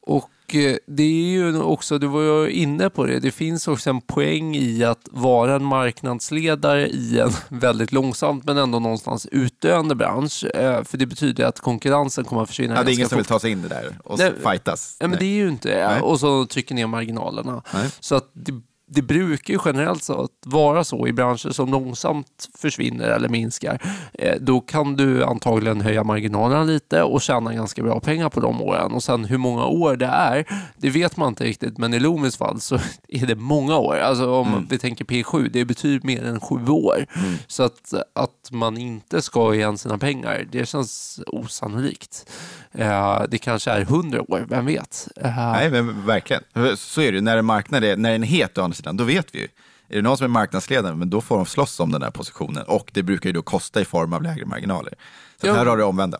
Och 0.06 0.54
eh, 0.54 0.76
det 0.86 1.02
är 1.02 1.30
ju 1.30 1.60
också, 1.60 1.98
du 1.98 2.06
var 2.06 2.22
ju 2.22 2.50
inne 2.50 2.90
på 2.90 3.06
det, 3.06 3.20
det 3.20 3.30
finns 3.30 3.68
också 3.68 3.90
en 3.90 4.00
poäng 4.00 4.56
i 4.56 4.84
att 4.84 5.08
vara 5.10 5.54
en 5.56 5.64
marknadsledare 5.64 6.88
i 6.88 7.20
en 7.20 7.30
väldigt 7.60 7.92
långsamt 7.92 8.44
men 8.44 8.58
ändå 8.58 8.78
någonstans 8.78 9.26
utdöende 9.26 9.94
bransch. 9.94 10.44
Eh, 10.44 10.84
För 10.84 10.98
det 10.98 11.06
betyder 11.06 11.44
att 11.44 11.60
konkurrensen 11.60 12.24
kommer 12.24 12.42
att 12.42 12.48
försvinna 12.48 12.74
Ja, 12.74 12.82
det 12.82 12.92
är 12.92 12.94
ingen 12.94 13.08
som 13.08 13.16
vill 13.18 13.24
ta 13.26 13.38
sig 13.38 13.50
in 13.50 13.62
det 13.62 13.68
där 13.68 13.98
och 14.04 14.18
Nej, 14.18 14.32
fightas. 14.44 14.96
Ja, 15.00 15.08
men 15.08 15.18
det 15.18 15.24
Nej. 15.24 15.34
är 15.34 15.36
ju 15.42 15.48
inte 15.48 15.68
det. 15.68 15.88
Nej. 15.88 16.00
Och 16.00 16.20
så 16.20 16.46
trycker 16.46 16.74
ner 16.74 16.86
marginalerna. 16.86 17.62
Nej. 17.74 17.90
Så 18.00 18.14
att 18.14 18.30
det, 18.32 18.60
det 18.94 19.02
brukar 19.02 19.54
ju 19.54 19.60
generellt 19.64 20.04
så 20.04 20.22
att 20.22 20.30
vara 20.46 20.84
så 20.84 21.06
i 21.06 21.12
branscher 21.12 21.50
som 21.50 21.70
långsamt 21.70 22.48
försvinner 22.58 23.08
eller 23.08 23.28
minskar. 23.28 23.82
Eh, 24.12 24.34
då 24.40 24.60
kan 24.60 24.96
du 24.96 25.24
antagligen 25.24 25.80
höja 25.80 26.04
marginalerna 26.04 26.64
lite 26.64 27.02
och 27.02 27.22
tjäna 27.22 27.54
ganska 27.54 27.82
bra 27.82 28.00
pengar 28.00 28.28
på 28.28 28.40
de 28.40 28.62
åren. 28.62 28.92
Och 28.92 29.02
sen 29.02 29.24
hur 29.24 29.38
många 29.38 29.64
år 29.64 29.96
det 29.96 30.06
är, 30.06 30.44
det 30.76 30.90
vet 30.90 31.16
man 31.16 31.28
inte 31.28 31.44
riktigt. 31.44 31.78
Men 31.78 31.94
i 31.94 32.00
Loomis 32.00 32.36
fall 32.36 32.60
så 32.60 32.74
är 33.08 33.26
det 33.26 33.36
många 33.36 33.76
år. 33.78 33.96
Alltså 33.96 34.30
om 34.34 34.48
Mm. 34.52 34.66
vi 34.70 34.78
tänker 34.78 35.04
P7, 35.04 35.48
det 35.52 35.64
betyder 35.64 36.06
mer 36.06 36.24
än 36.24 36.40
sju 36.40 36.66
år. 36.68 37.06
Så 37.46 37.62
att, 37.62 37.94
att 38.12 38.48
man 38.50 38.76
inte 38.78 39.22
ska 39.22 39.54
igen 39.54 39.78
sina 39.78 39.98
pengar, 39.98 40.46
det 40.52 40.66
känns 40.68 41.20
osannolikt. 41.26 42.30
Eh, 42.74 43.22
det 43.28 43.38
kanske 43.38 43.70
är 43.70 43.84
hundra 43.84 44.22
år, 44.22 44.46
vem 44.48 44.66
vet? 44.66 45.08
Eh, 45.16 45.36
Nej, 45.52 45.70
men 45.70 46.06
verkligen. 46.06 46.42
Så 46.76 47.00
är 47.00 47.12
det 47.12 47.16
ju. 47.16 47.20
När 47.20 47.36
en 47.36 47.44
marknad 47.44 47.84
är, 47.84 47.96
när 47.96 48.12
den 48.12 48.22
är 48.22 48.26
het 48.26 48.58
å 48.58 48.62
andra 48.62 48.74
sidan, 48.74 48.96
då 48.96 49.04
vet 49.04 49.34
vi 49.34 49.38
ju. 49.38 49.48
Är 49.88 49.96
det 49.96 50.02
någon 50.02 50.16
som 50.16 50.24
är 50.24 50.28
marknadsledare, 50.28 50.94
men 50.94 51.10
då 51.10 51.20
får 51.20 51.36
de 51.36 51.46
slåss 51.46 51.80
om 51.80 51.92
den 51.92 52.02
här 52.02 52.10
positionen. 52.10 52.62
Och 52.66 52.90
det 52.92 53.02
brukar 53.02 53.28
ju 53.28 53.32
då 53.32 53.42
kosta 53.42 53.80
i 53.80 53.84
form 53.84 54.12
av 54.12 54.22
lägre 54.22 54.46
marginaler. 54.46 54.94
Så 55.42 55.48
Ja. 55.48 55.54
här 55.54 55.66
har 55.66 55.76
det 55.76 55.84
omvända. 55.84 56.18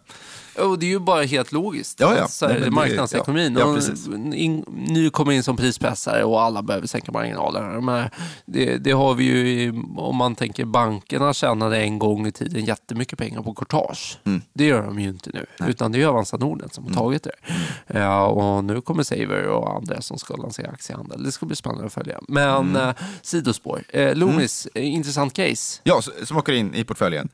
Och 0.59 0.79
det 0.79 0.87
är 0.87 0.91
ju 0.91 0.99
bara 0.99 1.23
helt 1.23 1.53
logiskt. 1.53 2.01
Ja, 2.01 2.17
ja. 2.17 2.29
Så 2.29 2.47
här, 2.49 2.61
Nej, 2.61 2.71
marknadsekonomin. 2.71 3.57
ja, 3.61 3.79
in, 4.35 4.65
ny 4.69 5.11
kommer 5.11 5.33
in 5.33 5.43
som 5.43 5.57
prispressare 5.57 6.25
och 6.25 6.43
alla 6.43 6.63
behöver 6.63 6.87
sänka 6.87 7.13
marginalerna. 7.13 7.81
Men 7.81 8.09
det, 8.47 8.77
det 8.77 8.91
har 8.93 9.15
vi 9.15 9.25
ju, 9.25 9.83
om 9.97 10.17
man 10.17 10.35
tänker 10.35 10.65
bankerna 10.65 11.33
tjänade 11.35 11.79
en 11.83 11.99
gång 11.99 12.27
i 12.27 12.33
tiden 12.33 12.65
jättemycket 12.65 13.19
pengar 13.19 13.43
på 13.43 13.55
courtage. 13.55 14.19
Mm. 14.25 14.43
Det 14.53 14.65
gör 14.65 14.83
de 14.83 14.99
ju 15.01 15.09
inte 15.09 15.31
nu. 15.35 15.67
Utan 15.69 15.93
det 15.93 16.03
är 16.03 16.07
Avanza 16.07 16.37
Norden 16.37 16.69
som 16.71 16.85
har 16.87 16.93
tagit 16.95 17.23
det. 17.23 17.33
Ja, 17.87 18.27
och 18.27 18.65
nu 18.65 18.81
kommer 18.81 19.03
Saver 19.03 19.47
och 19.47 19.75
andra 19.77 20.01
som 20.03 20.19
ska 20.19 20.37
lansera 20.37 20.71
aktiehandel. 20.71 21.25
Det 21.25 21.33
ska 21.33 21.47
bli 21.47 21.57
spännande 21.57 21.87
att 21.87 21.93
följa. 21.93 22.21
Men 22.29 22.57
Mm. 22.71 22.77
eh, 22.89 22.95
sidospår. 23.23 23.83
Eh, 23.89 24.15
Loomis, 24.15 24.69
eh, 24.75 24.95
intressant 24.95 25.35
case. 25.35 25.81
Ja, 25.85 26.03
som 26.25 26.37
åker 26.37 26.53
in 26.53 26.75
i 26.75 26.85
portföljen 26.85 27.29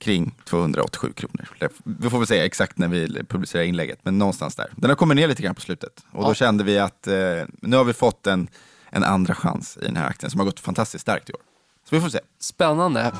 kring 0.00 0.34
287 0.44 1.12
kronor. 1.16 1.48
Vi 1.84 2.10
får 2.10 2.18
väl 2.18 2.26
säga 2.26 2.44
exakt 2.44 2.78
när 2.78 2.88
vi 2.88 3.24
publicerar 3.28 3.62
inlägget, 3.62 3.98
men 4.02 4.18
någonstans 4.18 4.54
där. 4.56 4.72
Den 4.76 4.90
har 4.90 4.96
kommit 4.96 5.16
ner 5.16 5.28
lite 5.28 5.42
grann 5.42 5.54
på 5.54 5.60
slutet. 5.60 6.04
Och 6.12 6.22
då 6.24 6.30
Ja. 6.30 6.34
kände 6.34 6.64
vi 6.64 6.78
att 6.78 7.06
eh, 7.06 7.14
nu 7.62 7.76
har 7.76 7.84
vi 7.84 7.92
fått 7.92 8.26
en, 8.26 8.48
en 8.90 9.04
andra 9.04 9.34
chans 9.34 9.78
i 9.82 9.84
den 9.84 9.96
här 9.96 10.06
aktien 10.08 10.30
som 10.30 10.40
har 10.40 10.44
gått 10.44 10.60
fantastiskt 10.60 11.02
starkt 11.02 11.30
i 11.30 11.32
år. 11.32 11.40
Så 11.88 11.94
vi 11.96 12.00
får 12.02 12.08
se. 12.08 12.20
Spännande. 12.38 13.12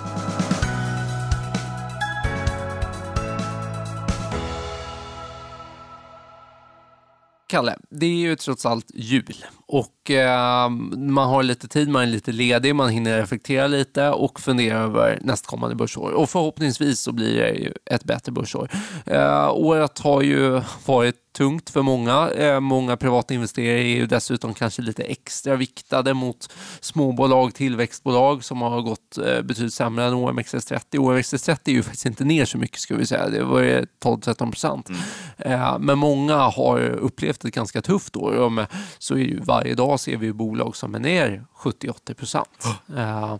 Kalle, 7.48 7.76
det 7.90 8.06
är 8.06 8.10
ju 8.16 8.36
trots 8.36 8.66
allt 8.66 8.90
jul 8.94 9.44
och 9.72 10.10
eh, 10.10 10.68
man 10.96 11.28
har 11.28 11.42
lite 11.42 11.68
tid, 11.68 11.88
man 11.88 12.02
är 12.02 12.06
lite 12.06 12.32
ledig, 12.32 12.74
man 12.74 12.90
hinner 12.90 13.20
reflektera 13.20 13.66
lite 13.66 14.10
och 14.10 14.40
fundera 14.40 14.78
över 14.78 15.18
nästkommande 15.22 15.76
börsår. 15.76 16.10
Och 16.10 16.30
förhoppningsvis 16.30 17.00
så 17.00 17.12
blir 17.12 17.36
det 17.36 17.50
ju 17.50 17.72
ett 17.90 18.04
bättre 18.04 18.32
börsår. 18.32 18.70
Eh, 19.06 19.50
året 19.50 19.98
har 19.98 20.22
ju 20.22 20.60
varit 20.86 21.16
tungt 21.32 21.70
för 21.70 21.82
många. 21.82 22.30
Eh, 22.30 22.60
många 22.60 22.96
privata 22.96 23.34
investerare 23.34 23.78
är 23.78 23.96
ju 23.96 24.06
dessutom 24.06 24.54
kanske 24.54 24.82
lite 24.82 25.02
extra 25.02 25.56
viktade 25.56 26.14
mot 26.14 26.52
småbolag, 26.80 27.54
tillväxtbolag 27.54 28.44
som 28.44 28.62
har 28.62 28.82
gått 28.82 29.18
eh, 29.18 29.42
betydligt 29.42 29.74
sämre 29.74 30.04
än 30.04 30.14
OMXS30. 30.14 30.80
OMXS30 30.92 31.58
är 31.64 31.72
ju 31.72 31.82
faktiskt 31.82 32.06
inte 32.06 32.24
ner 32.24 32.44
så 32.44 32.58
mycket 32.58 32.80
ska 32.80 32.96
vi 32.96 33.06
säga. 33.06 33.28
Det 33.28 33.44
var 33.44 33.60
ju 33.60 33.86
12-13 34.04 34.50
procent. 34.50 34.90
Eh, 35.38 35.78
men 35.78 35.98
många 35.98 36.36
har 36.36 36.80
upplevt 36.80 37.44
ett 37.44 37.54
ganska 37.54 37.82
tufft 37.82 38.16
år. 38.16 38.32
Och 38.32 38.52
med, 38.52 38.66
så 38.98 39.14
är 39.14 39.18
det 39.18 39.24
ju 39.24 39.40
varje 39.40 39.59
dag 39.74 40.00
ser 40.00 40.16
vi 40.16 40.32
bolag 40.32 40.76
som 40.76 40.94
är 40.94 40.98
ner 40.98 41.44
70-80 41.56 42.14
procent. 42.14 42.64
Eh, 42.96 43.36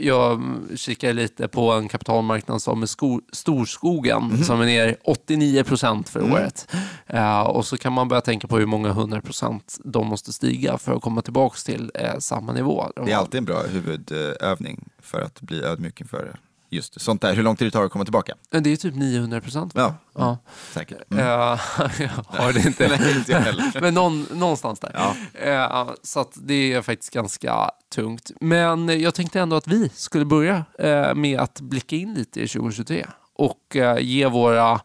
jag 0.00 0.42
kikar 0.76 1.12
lite 1.12 1.48
på 1.48 1.72
en 1.72 1.88
kapitalmarknad 1.88 2.62
som 2.62 2.82
är 2.82 2.86
sko- 2.86 3.20
Storskogen 3.32 4.44
som 4.44 4.60
är 4.60 4.66
ner 4.66 4.96
89 5.04 5.64
procent 5.64 6.08
för 6.08 6.32
året. 6.32 6.68
Eh, 7.06 7.40
och 7.40 7.66
så 7.66 7.76
kan 7.76 7.92
man 7.92 8.08
börja 8.08 8.20
tänka 8.20 8.46
på 8.48 8.58
hur 8.58 8.66
många 8.66 8.88
100 8.88 9.20
procent 9.20 9.78
de 9.84 10.06
måste 10.06 10.32
stiga 10.32 10.78
för 10.78 10.94
att 10.96 11.02
komma 11.02 11.22
tillbaka 11.22 11.56
till 11.64 11.90
eh, 11.94 12.18
samma 12.18 12.52
nivå. 12.52 12.86
De 12.96 13.04
Det 13.06 13.12
är 13.12 13.16
alltid 13.16 13.38
en 13.38 13.44
bra 13.44 13.62
huvudövning 13.62 14.88
för 15.02 15.20
att 15.20 15.40
bli 15.40 15.62
ödmjuk 15.62 16.00
inför 16.00 16.36
Just 16.70 17.00
sånt 17.00 17.22
där. 17.22 17.34
Hur 17.34 17.42
lång 17.42 17.56
tid 17.56 17.66
det 17.66 17.70
tar 17.70 17.84
att 17.84 17.92
komma 17.92 18.04
tillbaka? 18.04 18.34
Det 18.50 18.72
är 18.72 18.76
typ 18.76 18.94
900 18.94 19.40
procent. 19.40 19.72
Ja, 19.74 19.94
Ja. 20.14 20.38
säkert. 20.72 21.12
Mm. 21.12 21.24
Mm. 21.24 21.38
jag 21.98 22.10
har 22.26 22.52
det 22.52 22.66
inte. 22.66 22.88
Nej, 23.00 23.16
inte. 23.16 23.80
Men 23.80 23.94
någon, 23.94 24.26
någonstans 24.32 24.80
där. 24.80 24.90
Ja. 24.94 25.14
Eh, 25.40 25.90
så 26.02 26.26
det 26.34 26.72
är 26.72 26.82
faktiskt 26.82 27.12
ganska 27.12 27.70
tungt. 27.94 28.30
Men 28.40 29.00
jag 29.00 29.14
tänkte 29.14 29.40
ändå 29.40 29.56
att 29.56 29.66
vi 29.68 29.90
skulle 29.94 30.24
börja 30.24 30.64
eh, 30.78 31.14
med 31.14 31.40
att 31.40 31.60
blicka 31.60 31.96
in 31.96 32.14
lite 32.14 32.40
i 32.40 32.48
2023 32.48 33.06
och 33.34 33.76
eh, 33.76 33.98
ge 34.00 34.26
våra, 34.26 34.80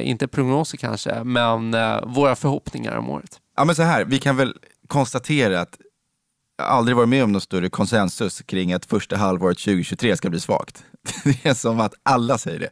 inte 0.00 0.28
prognoser 0.28 0.78
kanske, 0.78 1.24
men 1.24 1.70
våra 2.14 2.36
förhoppningar 2.36 2.96
om 2.96 3.10
året. 3.10 3.40
Ja 3.56 3.64
men 3.64 3.74
så 3.74 3.82
här, 3.82 4.04
vi 4.04 4.18
kan 4.18 4.36
väl 4.36 4.54
konstatera 4.88 5.60
att 5.60 5.78
jag 6.58 6.66
aldrig 6.66 6.96
varit 6.96 7.08
med 7.08 7.24
om 7.24 7.32
någon 7.32 7.40
större 7.40 7.68
konsensus 7.68 8.42
kring 8.42 8.72
att 8.72 8.86
första 8.86 9.16
halvåret 9.16 9.58
2023 9.58 10.16
ska 10.16 10.30
bli 10.30 10.40
svagt. 10.40 10.84
Det 11.24 11.46
är 11.46 11.54
som 11.54 11.80
att 11.80 11.94
alla 12.02 12.38
säger 12.38 12.58
det. 12.58 12.70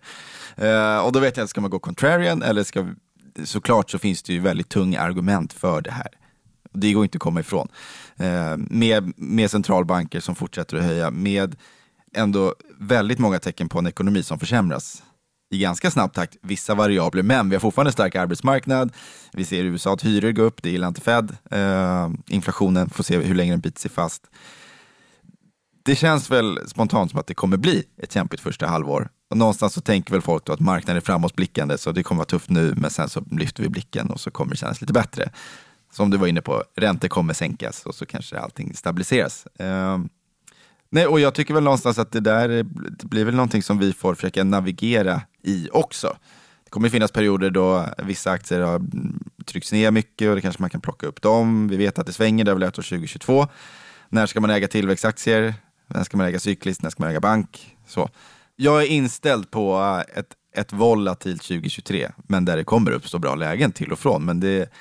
Uh, 0.66 0.98
och 0.98 1.12
då 1.12 1.20
vet 1.20 1.36
jag 1.36 1.44
inte, 1.44 1.50
ska 1.50 1.60
man 1.60 1.70
gå 1.70 1.78
contrarian 1.78 2.42
eller 2.42 2.64
ska 2.64 2.86
såklart 3.44 3.90
så 3.90 3.98
finns 3.98 4.22
det 4.22 4.32
ju 4.32 4.40
väldigt 4.40 4.68
tunga 4.68 5.00
argument 5.00 5.52
för 5.52 5.80
det 5.80 5.90
här. 5.90 6.08
Det 6.72 6.92
går 6.92 7.04
inte 7.04 7.16
att 7.16 7.22
komma 7.22 7.40
ifrån. 7.40 7.68
Uh, 8.20 8.56
med, 8.56 9.12
med 9.16 9.50
centralbanker 9.50 10.20
som 10.20 10.34
fortsätter 10.34 10.76
att 10.76 10.84
höja, 10.84 11.10
med 11.10 11.56
ändå 12.14 12.54
väldigt 12.78 13.18
många 13.18 13.38
tecken 13.38 13.68
på 13.68 13.78
en 13.78 13.86
ekonomi 13.86 14.22
som 14.22 14.38
försämras 14.38 15.02
i 15.50 15.58
ganska 15.58 15.90
snabb 15.90 16.12
takt, 16.12 16.36
vissa 16.42 16.74
variabler, 16.74 17.22
men 17.22 17.48
vi 17.48 17.56
har 17.56 17.60
fortfarande 17.60 17.92
stark 17.92 18.14
arbetsmarknad. 18.14 18.92
Vi 19.32 19.44
ser 19.44 19.64
i 19.64 19.66
USA 19.66 19.92
att 19.92 20.04
hyror 20.04 20.32
går 20.32 20.42
upp, 20.44 20.62
det 20.62 20.70
gillar 20.70 20.88
inte 20.88 21.00
Fed. 21.00 21.36
Uh, 21.54 22.10
inflationen, 22.26 22.90
får 22.90 23.04
se 23.04 23.18
hur 23.18 23.34
länge 23.34 23.52
den 23.52 23.60
biter 23.60 23.80
sig 23.80 23.90
fast. 23.90 24.22
Det 25.86 25.96
känns 25.96 26.30
väl 26.30 26.60
spontant 26.68 27.10
som 27.10 27.20
att 27.20 27.26
det 27.26 27.34
kommer 27.34 27.56
bli 27.56 27.84
ett 28.02 28.12
kämpigt 28.12 28.40
första 28.40 28.66
halvår. 28.66 29.08
Och 29.30 29.36
någonstans 29.36 29.72
så 29.72 29.80
tänker 29.80 30.12
väl 30.12 30.22
folk 30.22 30.44
då 30.44 30.52
att 30.52 30.60
marknaden 30.60 30.96
är 30.96 31.00
framåtblickande, 31.00 31.78
så 31.78 31.92
det 31.92 32.02
kommer 32.02 32.18
vara 32.18 32.26
tufft 32.26 32.50
nu, 32.50 32.74
men 32.76 32.90
sen 32.90 33.08
så 33.08 33.24
lyfter 33.30 33.62
vi 33.62 33.68
blicken 33.68 34.10
och 34.10 34.20
så 34.20 34.30
kommer 34.30 34.50
det 34.50 34.56
kännas 34.56 34.80
lite 34.80 34.92
bättre. 34.92 35.30
Som 35.92 36.10
du 36.10 36.16
var 36.16 36.26
inne 36.26 36.40
på, 36.40 36.64
räntor 36.76 37.08
kommer 37.08 37.34
sänkas 37.34 37.86
och 37.86 37.94
så 37.94 38.06
kanske 38.06 38.38
allting 38.38 38.74
stabiliseras. 38.74 39.46
Eh, 39.46 39.98
Nej, 40.90 41.06
och 41.06 41.20
jag 41.20 41.34
tycker 41.34 41.54
väl 41.54 41.62
någonstans 41.62 41.98
att 41.98 42.12
det 42.12 42.20
där 42.20 42.48
det 42.48 42.64
blir 43.04 43.24
väl 43.24 43.34
någonting 43.34 43.62
som 43.62 43.78
vi 43.78 43.92
får 43.92 44.14
försöka 44.14 44.44
navigera 44.44 45.22
i 45.42 45.68
också. 45.72 46.16
Det 46.64 46.70
kommer 46.70 46.88
finnas 46.88 47.12
perioder 47.12 47.50
då 47.50 47.86
vissa 47.98 48.30
aktier 48.30 48.60
har 48.60 48.82
tryckts 49.44 49.72
ner 49.72 49.90
mycket 49.90 50.28
och 50.28 50.34
det 50.34 50.40
kanske 50.40 50.62
man 50.62 50.70
kan 50.70 50.80
plocka 50.80 51.06
upp 51.06 51.22
dem. 51.22 51.68
Vi 51.68 51.76
vet 51.76 51.98
att 51.98 52.06
det 52.06 52.12
svänger, 52.12 52.44
det 52.44 52.50
har 52.50 52.58
väl 52.58 52.68
år 52.68 52.70
2022. 52.70 53.46
När 54.08 54.26
ska 54.26 54.40
man 54.40 54.50
äga 54.50 54.68
tillväxtaktier? 54.68 55.54
När 55.86 56.04
ska 56.04 56.16
man 56.16 56.26
äga 56.26 56.38
cykliskt? 56.38 56.82
När 56.82 56.90
ska 56.90 57.02
man 57.02 57.10
äga 57.10 57.20
bank? 57.20 57.76
Så. 57.86 58.08
Jag 58.56 58.82
är 58.82 58.86
inställd 58.86 59.50
på 59.50 60.02
ett, 60.14 60.32
ett 60.56 60.72
volatilt 60.72 61.42
2023, 61.42 62.10
men 62.16 62.44
där 62.44 62.56
det 62.56 62.64
kommer 62.64 62.90
uppstå 62.90 63.18
bra 63.18 63.34
lägen 63.34 63.72
till 63.72 63.92
och 63.92 63.98
från. 63.98 64.24
Men 64.24 64.40
det, 64.40 64.72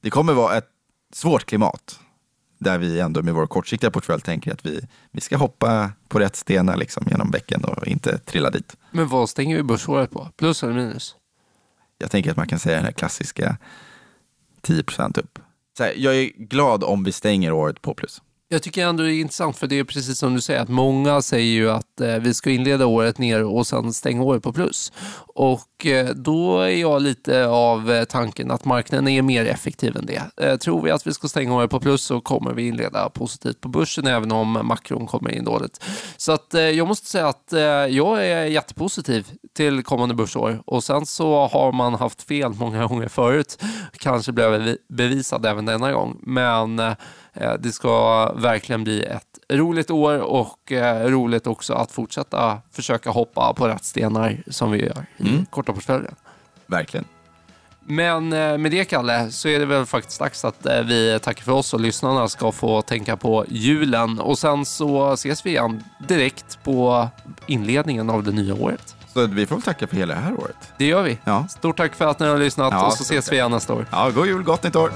det 0.00 0.10
kommer 0.10 0.32
vara 0.32 0.56
ett 0.56 0.68
svårt 1.12 1.44
klimat 1.44 2.00
där 2.58 2.78
vi 2.78 3.00
ändå 3.00 3.22
med 3.22 3.34
vår 3.34 3.46
kortsiktiga 3.46 3.90
portfölj 3.90 4.20
tänker 4.20 4.52
att 4.52 4.66
vi, 4.66 4.80
vi 5.10 5.20
ska 5.20 5.36
hoppa 5.36 5.92
på 6.08 6.18
rätt 6.18 6.36
stenar 6.36 6.76
liksom 6.76 7.06
genom 7.10 7.30
bäcken 7.30 7.64
och 7.64 7.86
inte 7.86 8.18
trilla 8.18 8.50
dit. 8.50 8.76
Men 8.90 9.08
vad 9.08 9.28
stänger 9.28 9.56
vi 9.56 9.62
börsåret 9.62 10.10
på? 10.10 10.28
Plus 10.36 10.62
eller 10.62 10.74
minus? 10.74 11.16
Jag 11.98 12.10
tänker 12.10 12.30
att 12.30 12.36
man 12.36 12.48
kan 12.48 12.58
säga 12.58 12.76
den 12.76 12.84
här 12.84 12.92
klassiska 12.92 13.56
10 14.60 14.82
upp. 15.16 15.38
Så 15.76 15.84
här, 15.84 15.94
jag 15.96 16.16
är 16.16 16.30
glad 16.36 16.84
om 16.84 17.04
vi 17.04 17.12
stänger 17.12 17.52
året 17.52 17.82
på 17.82 17.94
plus. 17.94 18.22
Jag 18.52 18.62
tycker 18.62 18.86
ändå 18.86 19.02
det 19.02 19.14
är 19.14 19.20
intressant 19.20 19.58
för 19.58 19.66
det 19.66 19.78
är 19.78 19.84
precis 19.84 20.18
som 20.18 20.34
du 20.34 20.40
säger 20.40 20.60
att 20.60 20.68
många 20.68 21.22
säger 21.22 21.52
ju 21.52 21.70
att 21.70 22.00
eh, 22.00 22.16
vi 22.16 22.34
ska 22.34 22.50
inleda 22.50 22.86
året 22.86 23.18
ner 23.18 23.44
och 23.44 23.66
sen 23.66 23.92
stänga 23.92 24.22
året 24.22 24.42
på 24.42 24.52
plus. 24.52 24.92
Och 25.34 25.86
eh, 25.86 26.08
då 26.08 26.60
är 26.60 26.68
jag 26.68 27.02
lite 27.02 27.46
av 27.46 27.92
eh, 27.92 28.04
tanken 28.04 28.50
att 28.50 28.64
marknaden 28.64 29.08
är 29.08 29.22
mer 29.22 29.46
effektiv 29.46 29.96
än 29.96 30.06
det. 30.06 30.22
Eh, 30.36 30.56
tror 30.56 30.82
vi 30.82 30.90
att 30.90 31.06
vi 31.06 31.14
ska 31.14 31.28
stänga 31.28 31.54
året 31.54 31.70
på 31.70 31.80
plus 31.80 32.02
så 32.02 32.20
kommer 32.20 32.52
vi 32.52 32.68
inleda 32.68 33.10
positivt 33.10 33.60
på 33.60 33.68
börsen 33.68 34.06
även 34.06 34.32
om 34.32 34.60
makron 34.62 35.06
kommer 35.06 35.30
in 35.30 35.44
dåligt. 35.44 35.84
Så 36.16 36.32
att 36.32 36.54
eh, 36.54 36.62
jag 36.62 36.88
måste 36.88 37.06
säga 37.06 37.28
att 37.28 37.52
eh, 37.52 37.60
jag 37.62 38.26
är 38.26 38.44
jättepositiv 38.44 39.26
till 39.56 39.82
kommande 39.82 40.14
börsår 40.14 40.62
och 40.66 40.84
sen 40.84 41.06
så 41.06 41.46
har 41.46 41.72
man 41.72 41.94
haft 41.94 42.22
fel 42.22 42.52
många 42.52 42.86
gånger 42.86 43.08
förut. 43.08 43.62
Kanske 43.92 44.32
blev 44.32 44.76
bevisad 44.88 45.46
även 45.46 45.64
denna 45.66 45.92
gång. 45.92 46.18
Men 46.22 46.80
det 47.58 47.72
ska 47.72 48.24
verkligen 48.32 48.84
bli 48.84 49.02
ett 49.02 49.38
roligt 49.52 49.90
år 49.90 50.18
och 50.18 50.72
eh, 50.72 51.08
roligt 51.08 51.46
också 51.46 51.74
att 51.74 51.92
fortsätta 51.92 52.58
försöka 52.72 53.10
hoppa 53.10 53.52
på 53.54 53.68
rätt 53.68 53.84
stenar 53.84 54.42
som 54.46 54.70
vi 54.70 54.78
gör 54.86 55.06
i 55.16 55.28
Mm. 55.28 55.46
korta 55.50 55.72
portföljen. 55.72 56.14
Verkligen. 56.66 57.04
Men 57.86 58.32
eh, 58.32 58.58
med 58.58 58.70
det, 58.70 58.84
Kalle, 58.84 59.30
så 59.30 59.48
är 59.48 59.58
det 59.58 59.66
väl 59.66 59.86
faktiskt 59.86 60.18
dags 60.18 60.44
att 60.44 60.66
eh, 60.66 60.80
vi 60.82 61.18
tackar 61.22 61.42
för 61.42 61.52
oss 61.52 61.74
och 61.74 61.80
lyssnarna 61.80 62.28
ska 62.28 62.52
få 62.52 62.82
tänka 62.82 63.16
på 63.16 63.44
julen. 63.48 64.18
Och 64.20 64.38
sen 64.38 64.64
så 64.64 65.12
ses 65.12 65.46
vi 65.46 65.50
igen 65.50 65.84
direkt 66.08 66.58
på 66.64 67.08
inledningen 67.46 68.10
av 68.10 68.22
det 68.24 68.32
nya 68.32 68.54
året. 68.54 68.96
Så 69.12 69.26
vi 69.26 69.46
får 69.46 69.56
väl 69.56 69.62
tacka 69.62 69.86
för 69.86 69.96
hela 69.96 70.14
det 70.14 70.20
här 70.20 70.32
året. 70.40 70.72
Det 70.78 70.84
gör 70.86 71.02
vi. 71.02 71.18
Ja, 71.24 71.46
Stort 71.48 71.76
tack 71.76 71.94
för 71.94 72.06
att 72.06 72.18
ni 72.20 72.26
har 72.26 72.38
lyssnat 72.38 72.72
Ja, 72.72 72.86
och 72.86 72.92
så 72.92 73.02
ses 73.02 73.32
vi 73.32 73.36
igen 73.36 73.50
nästa 73.50 73.74
år. 73.74 73.86
ja 73.90 74.10
god 74.10 74.26
jul, 74.26 74.42
gott 74.42 74.62
nytt 74.62 74.76
år! 74.76 74.92